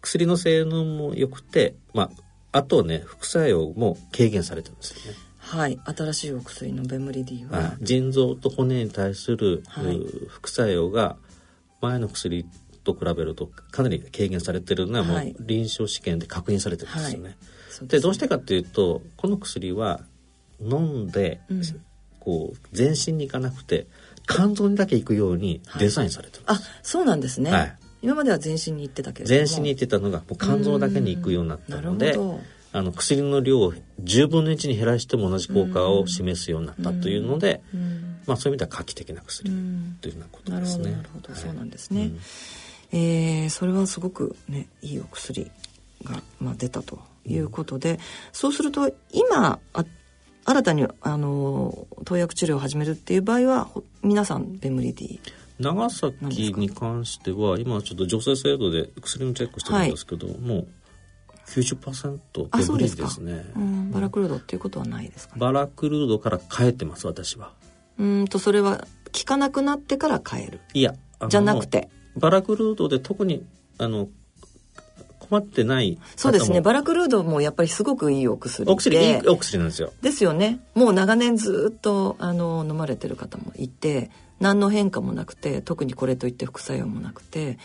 [0.00, 2.10] 薬の性能も良くて、まあ、
[2.52, 5.18] あとね副作用も軽減されてるんですよね
[5.48, 5.80] はい。
[5.84, 7.74] 新しいお薬のベムリディは。
[7.80, 11.16] 腎臓と骨に対する、はい、副作用が
[11.80, 12.44] 前の薬
[12.84, 17.36] と比べるとかなり軽減されてるのはもう臨床試験で確認されてるんですよね。
[17.78, 20.00] はい、でどうしてかっていうとこの薬は
[20.60, 21.62] 飲んで、うん、
[22.20, 23.86] こう全身に行かなくて
[24.26, 32.18] 肝臓にだけ行くようにデザインされてる、はい、あそうなんですね、はい、今までは全身に行ってたけど全身に行ってたのがもう肝臓だけに行くようになったので
[32.72, 37.62] あの薬の量を10分の1に減らしても同じ効果を示すようになったというので、
[38.26, 39.50] まあ、そういう意味では画期的な薬
[40.00, 40.92] というようなことですね。
[40.92, 42.18] なるほど、はい、そうなんですね、うん、
[42.92, 45.50] えー、それはすごくねいいお薬
[46.04, 47.98] が、まあ、出たということで、
[48.32, 49.84] そうすると今あ
[50.44, 53.68] 新たにあの投薬治療を始めるっていう場合は
[54.02, 55.20] 皆さんベムリディ。
[55.58, 60.68] 長崎に関しては今ちょっと女性制度で薬のチェックしてるんですけど、はい、もう
[61.48, 62.18] 90%
[62.56, 63.44] ベムリですね。
[63.56, 67.52] うん、バラクルードっていうことはないですか、ね、バラクルードから変えてます私は。
[67.98, 70.60] うんとそれは効かなくなってから変える。
[70.74, 70.94] いや
[71.28, 71.88] じゃなくて？
[72.16, 73.44] バラクルードで特に
[73.78, 74.08] あの
[75.18, 76.60] 困ってないそうですね。
[76.60, 79.92] バラクルードもやっぱりすごくいいお薬お薬いいお薬なんですよ。
[80.02, 80.60] ですよね。
[80.74, 87.58] もう長年ずっとあの飲まれてる方もいて何の変化もなくて特にこれといって副作用もなくて。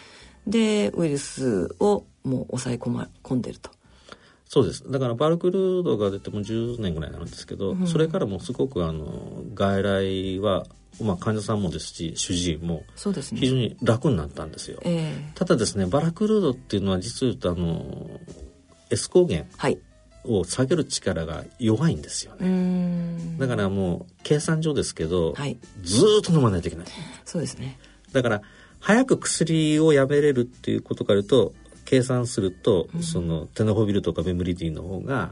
[0.46, 3.72] でウイルスをもう抑え込ま込んでると。
[4.46, 4.90] そうです。
[4.92, 10.66] だからバルクルードが出ても10年ぐらいなんですけど、うん、それからもすごくあの外来は
[11.02, 15.32] まあ、患者さんもですし主治医も非常に楽になったんですよ、ねえ。
[15.34, 18.20] ー、ただですねバラクルードっていうのは実を言うとあの
[18.92, 19.46] エス抗原
[20.26, 26.88] を下げる力が弱いんですよね、だからもう計算上ですけど、はい、ずっと飲まないといけない。
[27.26, 27.80] そうですね。
[28.12, 28.42] だから
[28.80, 31.54] 早く薬をやめれるっていうことから言うと
[31.94, 35.32] 計算すると、うん、そのテノホビルとかベムリディの方が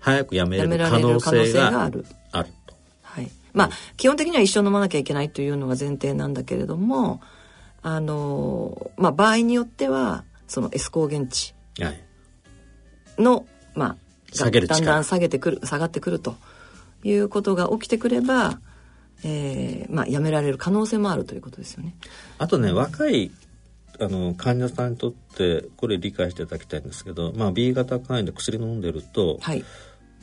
[0.00, 2.04] 早くやめれる可能性がある。
[2.32, 2.74] あると。
[3.02, 3.30] はい。
[3.52, 7.20] まあ、基本的には一生飲まなきゃいけないというのが前提なんだけれども、
[7.82, 11.54] あの、まあ、場合によっては、そのエス抗原値
[13.16, 13.44] の、はい、
[13.74, 13.96] まあ、
[14.32, 16.34] 下げるだんだん下げてくる、下がってくると
[17.04, 18.58] いうことが起きてくれば、
[19.22, 21.94] えー、まあ、やめられる可能性もあるということですよね。
[22.38, 23.30] あとね、若い
[24.00, 29.64] あの患者さんにとってこれ理解していただきたいんですけど、まあ、B 型肝炎で薬飲んでると、はい、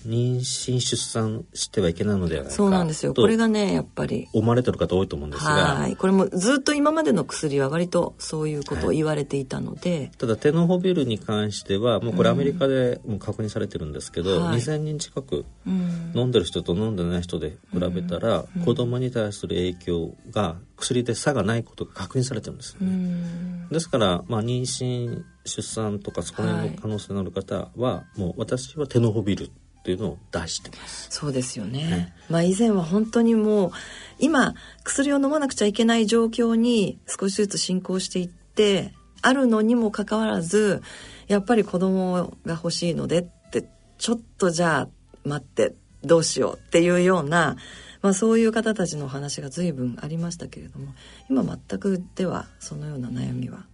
[0.08, 3.14] 妊娠出産してはいけないのではないかそうなんですよ。
[3.14, 4.28] これがねやっぱり。
[4.34, 5.96] 思われてる方多いと思うんですがはい。
[5.96, 29.50] これもずっと今までの薬は割とそういうことを言われていたので、はい、ただテノホビルに関してはもうこれアメリカでもう確認されてるんですけど、うん、2,000人近く飲んでる人と飲んでない人で比べたら、うん、子供に対する影響が薬で差がないことが確認されてるんですよね、うん、ですから、まあ、妊娠出産とかそこら辺の可能性のある方は、はい、もう私はテノホビル
[29.88, 31.08] っていうのを出してます。
[31.12, 33.72] そうですよね、ね、まあ以前は本当にもう
[34.20, 40.82] 今薬を飲まなくちゃいけない状況に少しずつ進行していってあるのにもかかわらず
[41.30, 44.90] やっぱり子供が欲しいのでってちょっとじゃあ
[45.24, 45.74] 待って
[46.04, 47.56] どうしようっていうような、
[48.02, 50.94] まあ、そういう方たちのお話が随分ありましたけれども
[51.30, 53.67] 今全くではそのような悩みは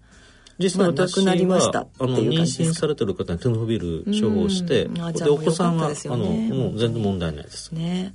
[0.60, 7.74] 実際私は、まあ、あの妊娠されてる方にテノフビル処方して、でお子さんは、ね、あのもう全然問題ないです。
[7.74, 8.14] ね。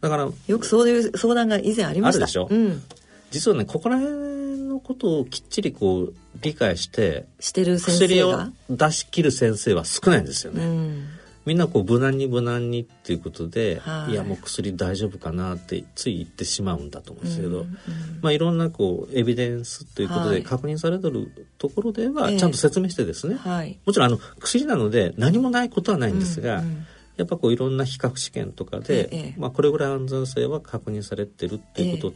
[0.00, 2.24] だからよくそういう相談が以前ありました。
[2.24, 2.48] あるでしょ？
[2.50, 2.82] うん、
[3.30, 8.06] 実はねここら辺のことをきっちりこう理解してしてる先生が？
[8.06, 10.64] 薬を出し切る先生は少ないんですよね。
[10.64, 11.08] うん
[11.48, 17.68] みんなこう無難に無難にっていうことで、はい、いやもう薬大丈夫かなってつい言ってしまうんだと思うんですけど、うんうん、
[18.20, 26.86] まあいろんなこうエビデンスということで確認されてるところではちゃんと説明してですね、はい、もちろんあの薬なので何もないことはないんですが、うんうん。
[27.16, 32.12] やっぱこういろんな比較試験とかで、ええ、まあ、これぐらい安全性は確認されてるっていうことを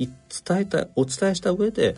[0.00, 1.94] え、伝えたお伝えした上で、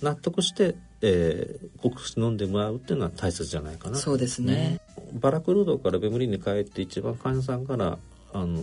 [0.00, 3.98] 納得してえー、国飲んでもらうっていうのは大切じゃないかな。
[3.98, 4.80] そうですね、ね、
[5.12, 7.98] バラクルードからベムリンに帰って一番患者さんから
[8.32, 8.58] あの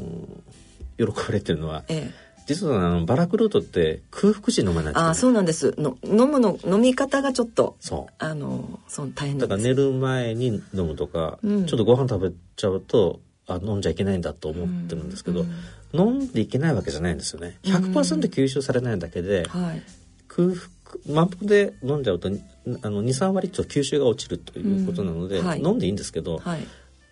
[0.98, 2.30] 喜ばれてるのは、ええ。
[2.46, 5.76] 実はあのバラクルートって空腹時飲まないあそうなんです。
[5.78, 8.14] の飲むの飲み方がちょっとそう。
[8.18, 17.60] あのそう大変だから寝る前に飲むとか、うん、ちょっとご飯食べちゃうとあ飲んじゃいけないんだと思ってるんですけど、うん、飲んでいけないわけじゃないんですよね。
[17.64, 17.94] 100%
[18.32, 19.84] 吸収されないだけで、うんはい、
[20.28, 20.60] 空腹
[21.08, 26.68] 満腹で飲んじゃうと23割ちょっと吸収が落ちるということなので、うんはい、飲んでいいんですけど、はい、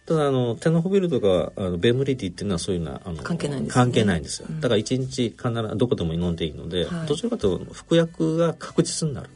[0.06, 9.30] ただあのテノホビルとかあのベムリティっていうのはそういうのはあの関係ないんです、ね、関係ないんですよ、うん、だから1日必ずどこでも飲んでいいので、はい、どちらかというと服薬が確実になる。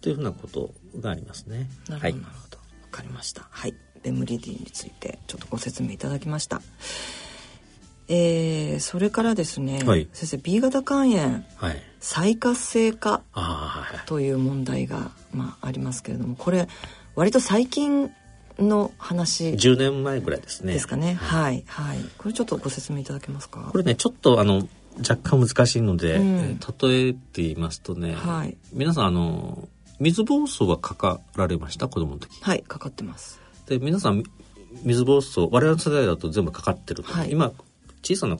[0.00, 1.68] というふうなことがありますね。
[1.88, 2.56] なるほど、はい、なるほど。
[2.56, 3.46] わかりました。
[3.48, 3.74] はい。
[4.02, 6.60] ベムリティについてちょっとご説明いただきました。
[8.08, 13.22] えー、それからですね、はい、先生 B 型肝炎、はい、再活性化
[14.06, 16.68] という問題が、まあ、ありますけれどもこれ
[17.14, 18.10] 割と最近
[18.58, 20.74] の話10年前ぐらいですね。
[20.74, 21.14] ですかね？
[21.14, 21.64] はい。
[21.66, 23.68] はいこれちょっとご説明いただけますか？
[23.72, 29.68] これねちょっとあの若干難しいので、うん、例えて言いますとね、はい、皆さんあの
[30.00, 31.88] 水疱瘡はかかられました？
[31.88, 32.42] 子供の時。
[32.42, 33.40] はいかかってます。
[33.66, 34.22] で皆さん
[34.82, 37.52] 水疱瘡我々の世代だと全部かかってると、はい、今
[38.02, 38.36] 小さな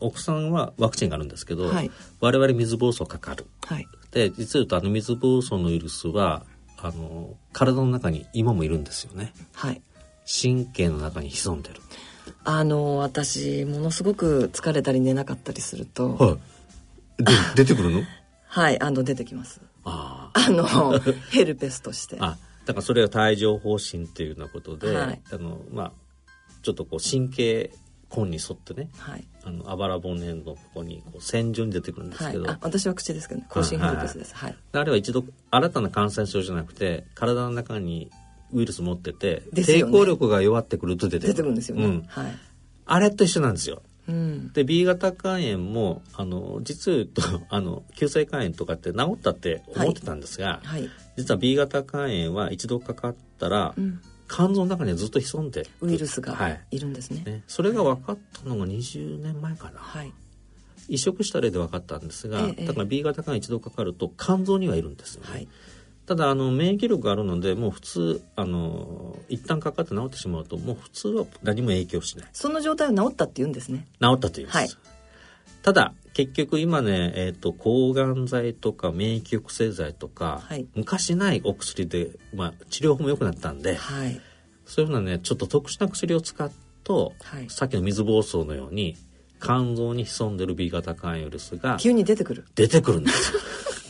[0.00, 1.90] お子さんはワクチンがあるんですけど、はい、
[2.20, 6.44] 我々水疱瘡かかる、はい、で実は言うとあの水疱瘡のウイルスは
[6.78, 9.80] あの体の中に今もいるんですよね、はい、
[10.26, 11.80] 神経の中に潜んでる。
[12.44, 16.38] あの私ものすごく疲れたり寝なかったりすると、は
[17.18, 17.32] い、で
[17.64, 18.02] 出てくるの？
[18.46, 19.60] はいあの出てきます。
[19.84, 20.98] ああの
[21.30, 22.16] ヘルペスとして。
[22.20, 25.92] あだからそれは帯状疱疹っていうようなことで、はい、あのまあ
[26.62, 27.70] ちょっとこう神経
[28.16, 33.46] 根に沿ってね、はい、あのあばら骨のここにこう線状に出てくるんですけど、はい、私は口ですけどね。
[33.48, 38.10] 口唇ヘルペスです、はい、あれは一度新たな感染症じゃなくて体の中に
[38.52, 41.76] ウイルス持ってて、ね、抵抗力が弱ってくると出て出てくるんですよ。
[41.76, 42.32] ね、うん、はい、
[42.86, 43.82] あれと一緒なんですよ。
[44.06, 50.82] うん、で B 型肝炎もあの実を言うと あの急性肝炎とかって治ったって思ってたんですが、はい。
[50.82, 56.78] はい、実は B 型肝炎は一度かかったら、うん、肝臓の中にはずっと潜んでウイルスがい。
[56.78, 57.22] るんですね。
[57.24, 57.42] はい、ね。
[57.46, 60.12] それが分かったのが20年前かな、はい、
[60.88, 65.48] 移植した例で分かったんですが、ええ、だから B 型肝炎一度かかると肝臓にはいるんですよね、はい。
[66.06, 72.28] ただあの免疫力があるのでもう普通あの一旦かかって治ってしまうともう普通は何も影響しない。
[72.32, 73.86] その状態は治ったって言うんですね。
[74.00, 74.68] 治ったと言います、はい、
[75.62, 84.20] ただ結局今ね、えーと、抗がん剤とか免疫抑制剤とか、はい、昔ないお薬で、まあ、治療法も良くなったんで、はい、
[84.64, 86.52] そういうふうなねちょっと特殊な薬を使う
[86.84, 88.96] と、はい、さっきの水疱瘡のように
[89.42, 92.46] 肝臓に潜んでる B 型肝ウイルスが急に出てくる。
[92.54, 93.40] 出てくるんですよ。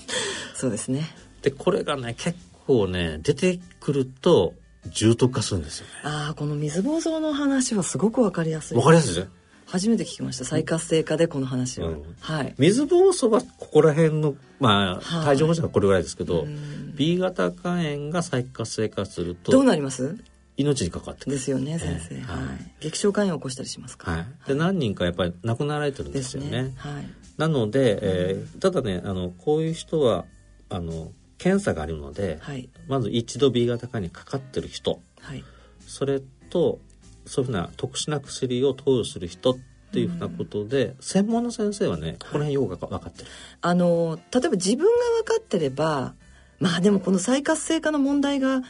[0.56, 1.14] そうですね。
[1.42, 4.54] でこれがね結構ね出てくると
[4.86, 5.92] 重篤化するんですよね。
[6.04, 8.76] ああこの水疱瘡の話はすごくわかりやすい。
[8.78, 9.30] わかりやすいですね
[9.66, 10.44] 初めて聞きました。
[10.44, 12.54] 再活性化でこの話を、うん、はい。
[12.58, 16.48] 水疱瘡はここら辺のまあ帯状疱疹はこれぐらいですけど、はい、
[16.94, 20.16] B 型肝炎が再活性化するとどうなります？
[20.56, 30.26] 命に関わってですよね先生、えー、はい、激症肝炎を起こしたりしますか、はい、で何人かやっぱり亡くなられてるんですよね、ね、はい、なので、えー、ただねあのこういう人は
[30.70, 35.42] あの検査があるので、はい、まず一度 B 型肝にかかってる人、はい、
[35.88, 36.78] それと
[37.26, 39.58] そういうふうな特殊な薬を投与する人っ
[39.92, 43.28] ていうふうなことで、うん、専門の先生はねこの辺ようが分かってる。
[43.60, 44.90] あの例えば自分が
[45.22, 46.14] 分かってれば
[46.60, 48.62] まあでもこの再活性化の問題が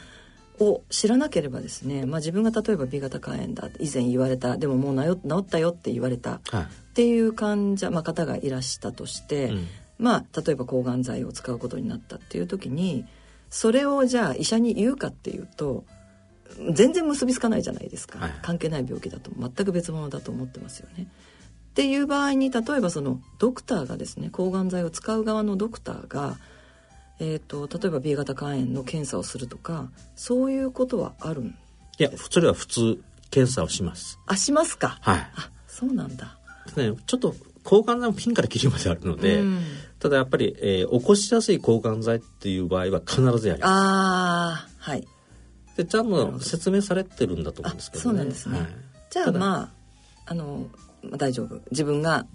[0.59, 13.05] を知らなければですね、まあ、自分が例えば B 型肝炎だ以前言われたでももう治ったよって言われた、はい、っていう患者、まあ、方がいらしたとして、うん、まあ例えば抗がん剤を使うことになったっていう時に
[13.49, 15.83] それをじゃあ医者に言うかっていうと
[16.71, 21.07] 全然結びつかないじゃないですか、はい、関係ない病気だと全く別物だと思ってますよね。
[21.71, 26.37] っていう場合に例えばそのドクターがですね抗がん剤を使う側のドクターが、
[27.19, 34.19] えーと、例えば B 型肝炎の検査をするとかそういうことはあるんいやそれは普通検査をします。
[34.25, 34.97] あしますか。
[35.01, 35.17] はい。
[35.35, 36.37] あそうなんだ。
[36.77, 39.63] ね、ちょっと抗がん剤もピンからキリまであるので、うん、
[39.99, 43.71] ただやっぱり、えー、起こしやすい抗がん剤っていう場合は必ずやります。
[43.71, 45.05] ああ、はい。
[45.75, 48.59] で、ちゃんと説明されてるんだと思うんですけど、ね、そうなんですね。
[48.59, 48.67] はい、
[49.09, 49.69] じゃあまあ、
[50.25, 50.67] あの、
[51.03, 51.61] まあ、大丈夫。
[51.71, 52.25] 自分が、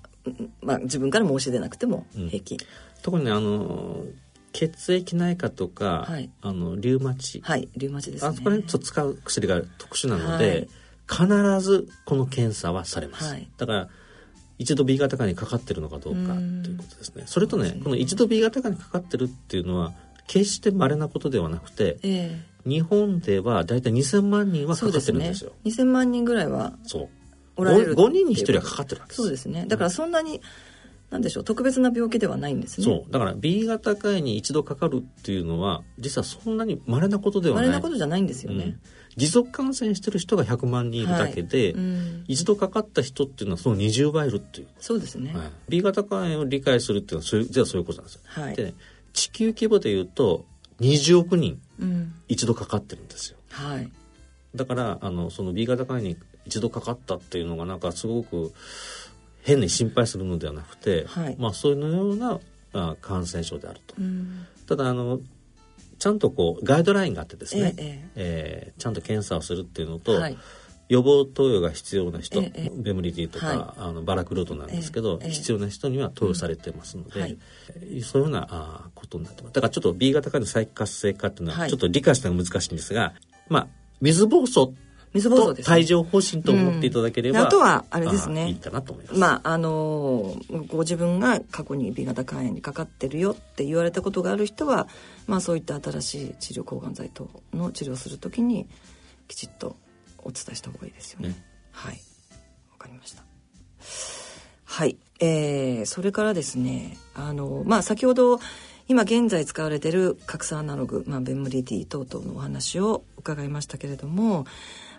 [0.63, 2.55] まあ、自分から申し出なくても平気。
[2.55, 2.61] うん、
[3.03, 4.05] 特にね、あの、
[4.53, 10.69] 血液内科とか、はい、あのリウマチ、はい、リウマチです、ね、あそこにと使う薬が特殊なので、
[11.07, 13.33] はい、必ずこの検査はされます。
[13.33, 13.89] はい、だから
[14.59, 17.23] 一度 B 型化にかかってるのかどうかということですね。
[17.27, 19.95] それとね、この一度 B 型化にかかってるっていうのは、
[20.27, 25.53] 決して稀なことではなくて、えー、日本では大体2000万人はかかってるんですよ。
[25.65, 27.09] すね、2000万人ぐらいはそう。
[27.57, 29.23] おられる 5, 5人に1人はかかってるわけです。
[29.23, 29.67] そうですね。
[29.69, 30.41] だからそんなに、
[31.11, 32.85] なんでしょう特別な病気ではないんですね。
[32.85, 33.13] そう。
[33.13, 37.67] だから B 型肝炎に一度かかるっていうのは実はそんなに稀なことではない。
[37.67, 38.65] 稀なことじゃないんですよね。
[38.65, 38.81] うん。
[39.17, 41.73] 持続感染してる人が100万人いるだけで、はい。
[41.73, 44.69] うん、一度かかった人っていうのはその20倍いるっていう。
[44.79, 48.75] そうですね、はい、B 型肝炎を理解するっていうのはそれじゃあそういうことなんですよ、はい、で、ね、
[49.13, 50.45] 地球規模でいうと
[50.81, 51.61] 20億人
[52.29, 53.91] 一度かかってるんですよ、うん、はい、
[54.55, 58.53] だからあのその B 型肝炎に一度かかったっていうのがなんかすごく
[59.43, 62.41] 変に心配するのではなくて、はい、まあそういうような
[62.73, 65.21] あ感染症であると、うん、ただあの
[65.99, 68.11] ちゃんとこうガイドラインがあってですね、ええ。
[68.17, 70.39] えー、ちゃんと検査をするっていうのと、はい、
[70.91, 77.39] 予防投与が必要な人、ええ、ベムリティとか、はい、あのバラクロードなんですけど、必要な人には投与されてますので、うんはい、
[78.03, 79.53] そういうようなあことになってます。
[79.53, 83.15] だからちょっと B 型化の再活性化っていうのはちょっと理解したのが難しいんですが、
[83.49, 83.67] まあ
[84.01, 84.73] 水疱瘡
[85.15, 88.49] 水疱瘡です、ね、帯状疱疹と思っていただければ、うん、あとはあれですね。
[88.49, 89.21] いいかなと思います。
[89.21, 90.35] まああの
[90.67, 94.89] ご自分が過去に B 型肝炎にかかってるよって言われたことがある人は
[95.29, 98.67] まあそういった新しい治療抗がん剤等の治療をするときに
[99.29, 99.77] きちっと
[100.25, 102.01] お伝えした方がいいですよね、ね、はい。
[102.73, 103.23] わかりました。
[104.65, 104.97] はい。
[105.21, 108.41] えー、それからですねあのまあ先ほど
[108.89, 114.47] 今現在使われている核酸アナログ、まあ、ベンムリティ等々のお話を伺いましたけれども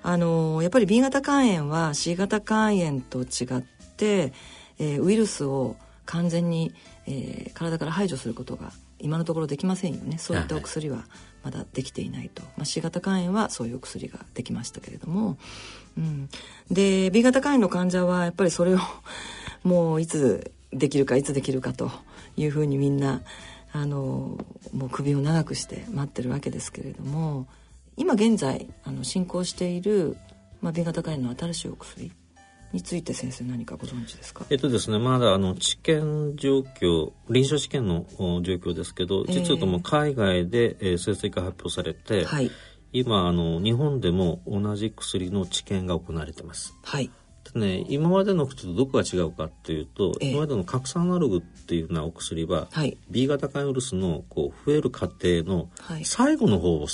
[0.03, 3.61] あのやっぱり B 型肝炎は C 型肝炎と違っ
[3.97, 4.31] て、
[4.79, 6.73] えー、ウイルスを完全に、
[7.07, 10.17] えー、体から排除することが今のところできませんよね。
[10.19, 11.03] そういったお薬は
[11.43, 15.37] まだできていないと、まあ、C 型肝炎はそういう薬ができましたけれども、
[15.97, 16.29] うん、
[16.69, 18.79] で B 型肝炎の患者はやっぱりそれを
[19.63, 21.91] もういつできるかいつできるかと
[22.37, 23.21] いうふうにみんな
[23.73, 24.37] あの
[24.73, 27.47] もう首を長くして待ってるわけですけれども。
[27.97, 30.17] 今現在あの進行している、
[30.61, 32.11] まあ、B 型肝炎の新しいお薬
[32.73, 34.45] について先生何かご存知ですか？
[34.49, 38.05] えっとですねまだあの治験状況臨床試験の
[38.41, 42.51] 状況ですけど実はとも海外で、えー、成績が発表されて、はい、
[42.93, 46.73] 今あの日本でも同じ薬の治験が行われてます。
[46.83, 47.09] はい。
[47.55, 55.69] ね、今までの薬とどこが違うかっていうと、えー、今までの核酸アナログっていうようなお薬は、はい、B 型肝ウイルスのこう増える過程の
[56.05, 56.87] 最後の方を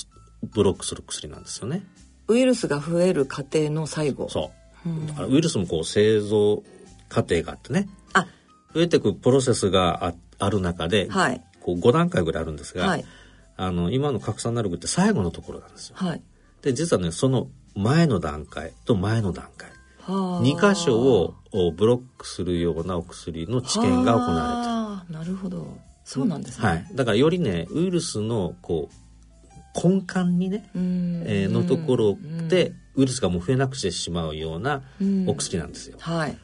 [0.43, 1.83] ブロックする薬なんですよね。
[2.27, 4.29] ウイルスが増える過程の最後。
[4.29, 4.51] そ
[4.87, 6.63] う、うん、ウイルスもこう製造
[7.09, 7.89] 過程があってね。
[8.13, 8.27] あ。
[8.73, 13.05] 増えていくプロセスがあある中で、はい、こう5段階ぐらいあるんですが、はい、
[13.55, 15.95] あの今の核酸アナログって最後のところなんですよ。
[15.97, 16.21] はい、
[16.61, 19.71] で実はねその前の段階と前の段階。
[20.07, 21.35] 2箇所を
[21.71, 25.19] ブロックするようなお薬の治験が行われてる。
[25.19, 25.77] なるほど。
[26.07, 32.17] そうなんですね、はい、だからよりねウイルスのこう根幹にね、えー、のところ
[32.47, 34.81] でウイルスがもう増えなくしてしまうような
[35.27, 35.97] お薬なんですよ。
[36.01, 36.37] はい、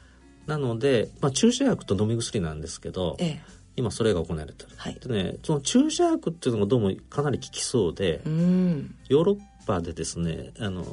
[0.47, 3.41] なので、まあ、注射薬と飲み薬なんですけど、ええ、
[3.75, 4.69] 今それが行われてる。
[4.77, 10.85] はい、でねその注射薬っていうのがどうもかなり効きそうで、ヨーロッパでですねあの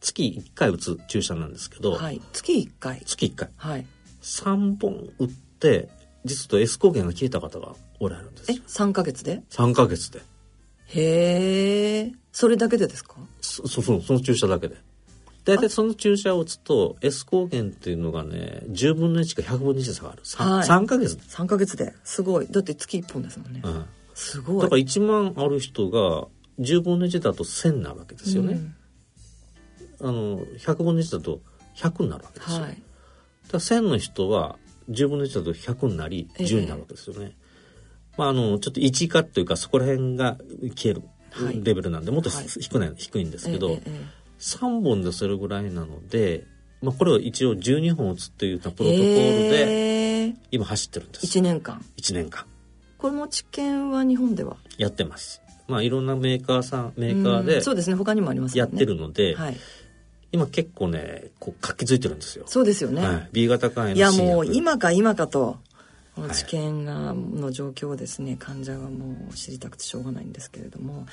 [0.00, 3.02] 月1回打つ注射なんですけど、はい、月1回。
[3.04, 3.86] 月1回、はい、
[4.22, 5.88] 3本打って
[6.24, 10.20] 実と S 抗原が消えた方がおられるんですえ3か月で？3か月で
[10.88, 13.16] へえそれだけでですか？
[13.40, 14.76] そそうその注射だけで。
[15.44, 20.22] 大体その注射を打つと S 抗原っていうのがね10分の1か100分の1下がる。
[20.24, 21.14] 3,、はい、3ヶ月。
[21.14, 21.94] 3か月で。
[22.02, 22.48] すごい。
[22.50, 23.84] だって月1本ですもんね、うん、
[24.14, 24.62] すごい。
[24.62, 26.26] だから1万ある人が
[26.58, 28.60] 10分の1だと1000なわけですよね、
[30.00, 30.08] うん。
[30.08, 31.40] あの100分の1だと
[31.76, 32.62] 100になるわけですよ。
[32.62, 32.82] はい、
[33.52, 34.58] だ1000の人は
[34.90, 37.26] 10分の1だと100になり10になるわけですよね。
[37.26, 37.34] えー、
[38.16, 40.36] まあ、あのちょっと1以下というかそこら辺が
[40.74, 41.02] 消える
[41.62, 46.46] レベルなんで、もっと低,、はい、低いんですけど、えーえー、3本でそれぐらいなので、
[46.82, 51.26] まあ、これを一応12本打つっていうプロトコールで今走ってるんです。
[51.26, 52.44] 1年間 ?1 年間。
[52.98, 54.56] この治験は日本では？
[54.78, 55.42] やってます。
[55.68, 57.96] まあ、いろんなメーカーさんメーカーでそうですね。
[57.96, 59.56] 他にもありますやってるので、はい、
[60.32, 62.44] 今結構ねこう活気づいてるんですよ。
[62.46, 65.58] そうですよね、はい、B 型肝炎いやもう今か今かと
[66.16, 71.06] この治験がの状況をですね患者はもう知りたくてしょうがないんですけれども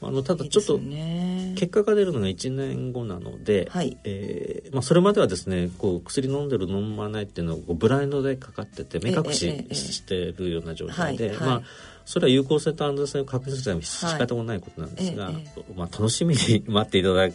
[0.00, 11.62] あのただちょっと結果が出るのが1年後なので、はいえーまあ、それまではですねこう薬飲んでる飲まないっていうのをブラインドでかかってて目隠ししてるような状態で、まあ
[12.06, 15.32] それは有効性と安全性を確認するために仕方もないことなんですが、
[15.74, 17.28] まあ、楽しみに待っていただ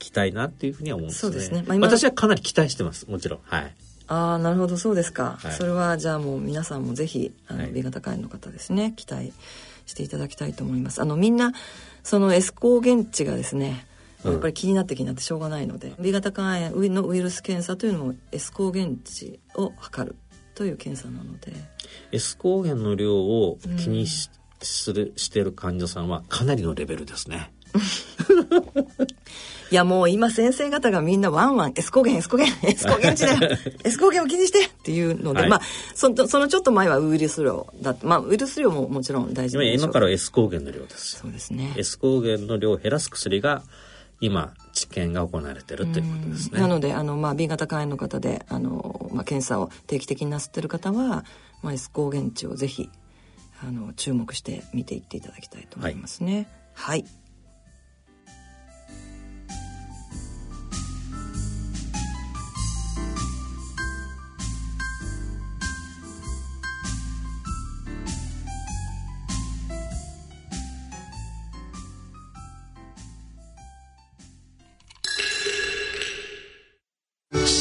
[0.00, 1.40] きたいなっていうふうには思うんですね。
[1.40, 1.64] すね。
[1.66, 3.08] まあ、私はかなり期待してます。
[3.08, 3.40] もちろん。
[3.44, 3.74] はい。
[4.08, 5.38] ああ、なるほど、そうですか。
[5.40, 9.32] はい、それはじゃあもう皆さんもぜひ、あの、はい、B 型肝炎の方ですね、期待
[9.86, 11.00] していただきたいと思います。
[11.00, 11.52] あの、みんな、
[12.02, 13.86] その S 抗原値がですね、
[14.24, 20.16] やっぱり気になって気になってしょうがないので、うん、B 型肝炎のウイルス検査というのも S 抗原値を測る
[20.54, 21.52] という検査なので
[22.12, 24.30] S 抗原の量を気にし
[24.60, 27.52] うん、するしている患者さんはかなりのレベルですね。
[29.70, 35.60] いやもう今先生方がみんなワンワン S 抗原 S 抗原 S 抗原値だよ S 抗原を気にしてっていうので、はい、まあ
[35.94, 41.74] そのそのちょっと前はウイルス量だまあウイルス量ももちろん大事で今からは S 抗原の量ですそうですね。
[41.76, 43.62] S 抗原の量を減らす薬が
[44.20, 46.60] 今治験が行われてるということですね。
[46.60, 51.24] なのであの、まあ、B 型肝炎の方であの、まあ、検査を定期的になさってる方は、
[51.62, 52.88] まあ、S 抗原値をぜひ
[53.62, 56.48] あの注目して見ていっていただきたいと思いますね。
[56.74, 57.25] はい、はい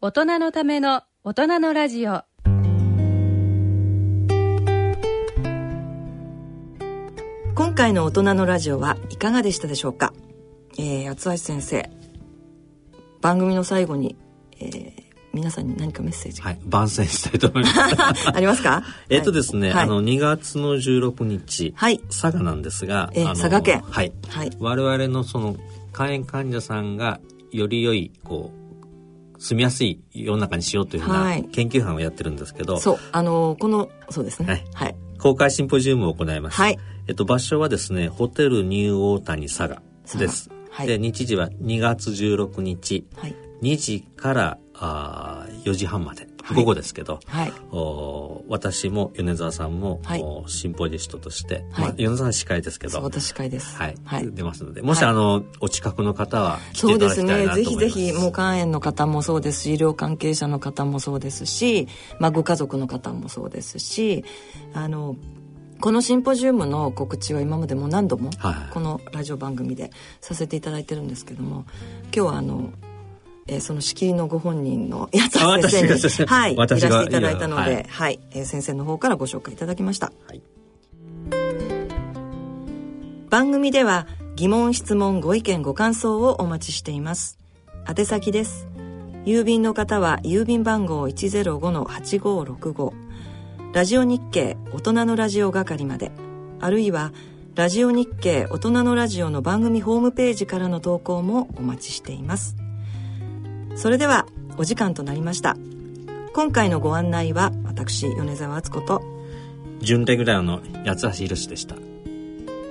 [0.00, 2.22] 大人のための大人のラジオ。
[7.56, 10.14] 今回の大人のラジオはいかがでしたでしょうか、
[10.78, 11.90] えー、八橋先生。
[13.20, 14.14] 番組の最後に、
[14.60, 14.92] えー、
[15.32, 17.68] 皆さんに何かメッセージはい番宣したいと思いま
[18.14, 18.28] す。
[18.32, 18.84] ありますか？
[19.10, 23.80] えっとですね、はい、あの2月の16日、はい、佐賀なんですが、えー、佐賀県。
[23.80, 25.56] はい、はい、我々のその
[25.92, 27.18] 肝炎患者さんが
[27.50, 28.67] より良いこう
[29.38, 32.98] 住みやすい世の中にしようというふうな研究班をやってるんですけど、はい、そう。
[33.12, 34.64] あのこのそうですね。
[34.74, 36.56] はい、公開シンポジウムを行います。
[36.56, 36.78] はい。
[37.06, 39.80] えっと、場所はですね、ホテルニューオータニ佐賀
[40.18, 40.50] です。
[40.70, 46.27] はい、で、日時は2月16日、はい、2時からあ4時半まで。
[46.54, 51.84] 午後ですけど、はい、お私も米沢さんも、はい、おシンポジストとして、はい。
[51.84, 53.02] まあ、米沢さん司会ですけど。
[53.02, 53.94] 私司会です、はい。
[54.04, 57.48] はい、出ますのでもし、あのお近くの方はそうですね。
[57.54, 61.88] ぜひぜひもう肝炎の方もそうですし医療関係者の方もそうですし、
[62.18, 64.24] まあ、ご家族の方もそうですし
[64.74, 65.16] あの
[65.80, 68.30] このシンポジウムの告知は今までも何度も
[68.72, 69.90] このラジオ番組で
[70.20, 71.66] させていただいてるんですけども
[72.04, 72.72] 今日はあの、
[73.48, 75.62] えー、その仕切りのご本人のやつ先
[75.98, 77.86] 生に、 はい、いらしていただいたので、はい。
[77.88, 80.42] はいえー、先生の方からご紹介いただきました、はい、
[83.30, 87.38] 番組では疑問質問ご意見ご感想をお待ちしています。
[87.88, 88.68] 宛先です。
[89.24, 92.92] 郵便の方は郵便番号105-8565
[93.74, 96.12] ラジオ日経大人のラジオ係まで。
[96.60, 97.12] あるいは
[97.54, 102.56] ラジオ日経大人のラジオの番組ホームページからの投稿もお待ちしています
[103.78, 104.26] それでは
[104.56, 105.56] お時間となりました。
[106.34, 109.02] 今回のご案内は私米沢敦子と
[109.80, 111.76] 準レギュラーの八橋宏でした。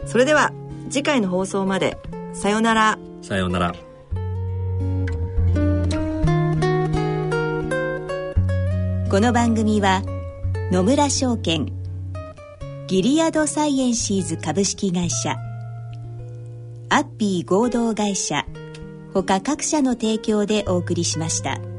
[0.06, 0.52] それでは
[0.90, 1.98] 次回の放送まで
[2.34, 3.00] さようなら。
[3.22, 3.74] さようなら。
[9.10, 10.04] この番組は
[10.74, 11.72] 「野村証券
[12.88, 15.38] ギリアドサイエンシーズ株式会社
[16.90, 18.46] アッピー合同会社
[19.24, 21.77] 他各社の提供でお送りしました。